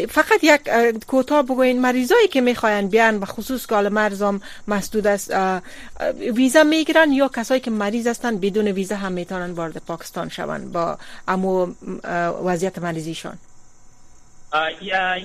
فقط 0.09 0.39
یک 0.43 0.61
کوتاه 1.07 1.43
بگوین 1.43 1.81
مریضایی 1.81 2.29
که 2.29 2.41
می‌خواین 2.41 2.89
بیان 2.89 3.21
به 3.21 3.27
خصوص 3.27 3.67
که 3.67 3.75
مرزم 3.75 4.41
مسدود 4.69 5.07
است 5.07 5.33
ویزا 6.35 6.63
می‌گیرن 6.63 7.13
یا 7.13 7.29
کسایی 7.29 7.61
که 7.61 7.71
مریض 7.71 8.07
هستن 8.07 8.39
بدون 8.39 8.69
ویزا 8.69 8.97
هم 8.97 9.13
می‌تونن 9.13 9.51
وارد 9.51 9.83
پاکستان 9.87 10.29
شون 10.29 10.73
با 10.73 10.99
امو 11.29 11.67
وضعیت 12.45 12.79
مریضیشان؟ 12.79 13.39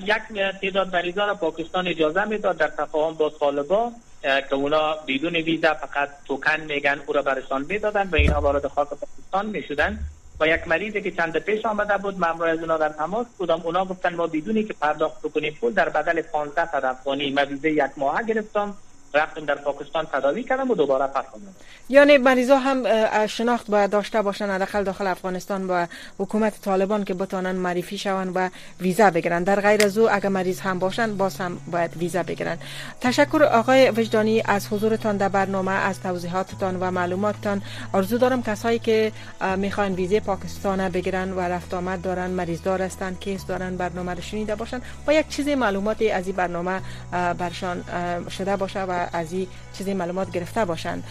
یک 0.06 0.14
تعداد 0.62 0.96
مریضان 0.96 1.38
پاکستان 1.38 1.88
اجازه 1.88 2.26
می‌داد 2.26 2.58
در 2.58 2.68
تفاهم 2.68 3.14
با 3.14 3.30
طالبان 3.30 3.92
که 4.24 4.56
اونا 4.56 4.96
بدون 5.08 5.36
ویزا 5.36 5.74
فقط 5.74 6.10
توکن 6.26 6.60
میگن 6.60 7.02
او 7.06 7.14
را 7.14 7.22
برشان 7.22 7.66
می‌دادن 7.70 8.10
و 8.12 8.16
اینها 8.16 8.42
وارد 8.42 8.68
خاک 8.68 8.88
پاکستان 8.90 9.46
می‌شدن. 9.46 10.00
و 10.40 10.48
یک 10.48 10.68
مریضی 10.68 11.02
که 11.02 11.12
چند 11.12 11.38
پیش 11.38 11.66
آمده 11.66 11.98
بود 11.98 12.16
ممرو 12.16 12.44
از 12.44 12.60
اونا 12.60 12.78
در 12.78 12.90
تماس 12.90 13.28
بودم. 13.38 13.62
اونا 13.64 13.86
گفتن 13.86 14.16
ما 14.16 14.28
بدونی 14.28 14.64
که 14.64 14.74
پرداخت 14.74 15.22
بکنیم 15.22 15.58
پول 15.62 15.74
در 15.74 15.90
بدل 15.90 16.22
15 16.22 16.72
صد 16.72 16.86
افغانی 16.86 17.32
ویزه 17.32 17.72
یک 17.72 17.92
ماه 17.98 18.24
گرفتم. 18.24 18.78
رفتم 19.14 19.46
در 19.46 19.56
پاکستان 19.56 20.06
تداوی 20.14 20.44
کردم 20.44 20.72
و 20.72 20.76
دوباره 20.76 21.08
پرخوندم 21.08 21.56
یعنی 21.90 22.18
مریضا 22.18 22.58
هم 22.58 22.84
شناخت 23.28 23.68
باید 23.68 23.90
داشته 23.90 24.22
باشن 24.22 24.50
حداقل 24.50 24.84
داخل 24.84 25.08
افغانستان 25.08 25.68
با 25.68 25.88
حکومت 26.20 26.62
طالبان 26.62 27.04
که 27.04 27.14
بتانن 27.14 27.56
معرفی 27.56 27.98
شون 27.98 28.30
و 28.30 28.50
ویزا 28.82 29.10
بگیرن. 29.10 29.44
در 29.44 29.62
غیر 29.62 29.86
از 29.86 29.98
او 29.98 30.12
اگر 30.12 30.30
مریض 30.30 30.60
هم 30.60 30.80
باشن 30.80 31.18
باز 31.18 31.38
هم 31.38 31.58
باید 31.72 31.98
ویزا 31.98 32.24
بگیرن. 32.24 32.58
تشکر 33.02 33.44
آقای 33.44 33.90
وجدانی 33.90 34.44
از 34.46 34.68
حضورتان 34.68 35.18
در 35.18 35.30
برنامه 35.30 35.72
از 35.72 36.02
توضیحاتتان 36.02 36.78
و 36.80 36.92
معلوماتتان. 36.92 37.62
آرزو 37.94 38.18
دارم 38.18 38.44
کسایی 38.44 38.80
که 38.80 39.12
می‌خوان 39.58 39.94
ویزه 39.94 40.20
پاکستان 40.20 40.90
بگیرن 40.90 41.32
و 41.32 41.40
رفت 41.40 41.74
آمد 41.74 42.02
دارن 42.02 42.30
مریض 42.30 42.62
دار 42.62 42.82
هستن 42.82 43.14
کیس 43.14 43.46
دارن 43.46 43.78
برنامه 43.78 44.14
رو 44.14 44.22
شنیده 44.22 44.56
باشن. 44.56 44.82
و 45.08 45.14
یک 45.14 45.28
چیزی 45.28 45.56
معلوماتی 45.56 46.12
از 46.12 46.28
این 46.28 46.36
برنامه 46.36 46.82
برشان 47.12 47.84
شده 48.30 48.56
باشه 48.56 48.84
و 48.84 49.03
از 49.14 49.34
این 49.34 49.48
چیزی 49.74 49.94
معلومات 49.94 50.32
گرفته 50.32 50.66
باشند. 50.66 51.04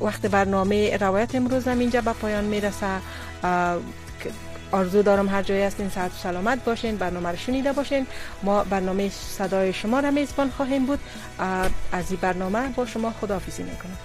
وقت 0.00 0.26
برنامه 0.26 0.96
روایت 0.96 1.34
امروز 1.34 1.68
هم 1.68 1.78
اینجا 1.78 2.00
به 2.00 2.12
پایان 2.12 2.44
می‌رسه. 2.44 2.86
آرزو 4.72 5.02
دارم 5.02 5.28
هر 5.28 5.42
جایی 5.42 5.62
هستین 5.62 5.88
ساعت 5.88 6.10
سلامت 6.22 6.64
باشین 6.64 6.96
برنامه 6.96 7.28
رو 7.28 7.36
شنیده 7.36 7.72
باشین. 7.72 8.06
ما 8.42 8.64
برنامه 8.64 9.08
صدای 9.08 9.72
شما 9.72 10.00
را 10.00 10.10
میزبان 10.10 10.50
خواهیم 10.50 10.86
بود. 10.86 10.98
از 11.92 12.10
این 12.10 12.18
برنامه 12.20 12.68
با 12.68 12.86
شما 12.86 13.14
خداحافظی 13.20 13.62
می‌کنم. 13.62 13.96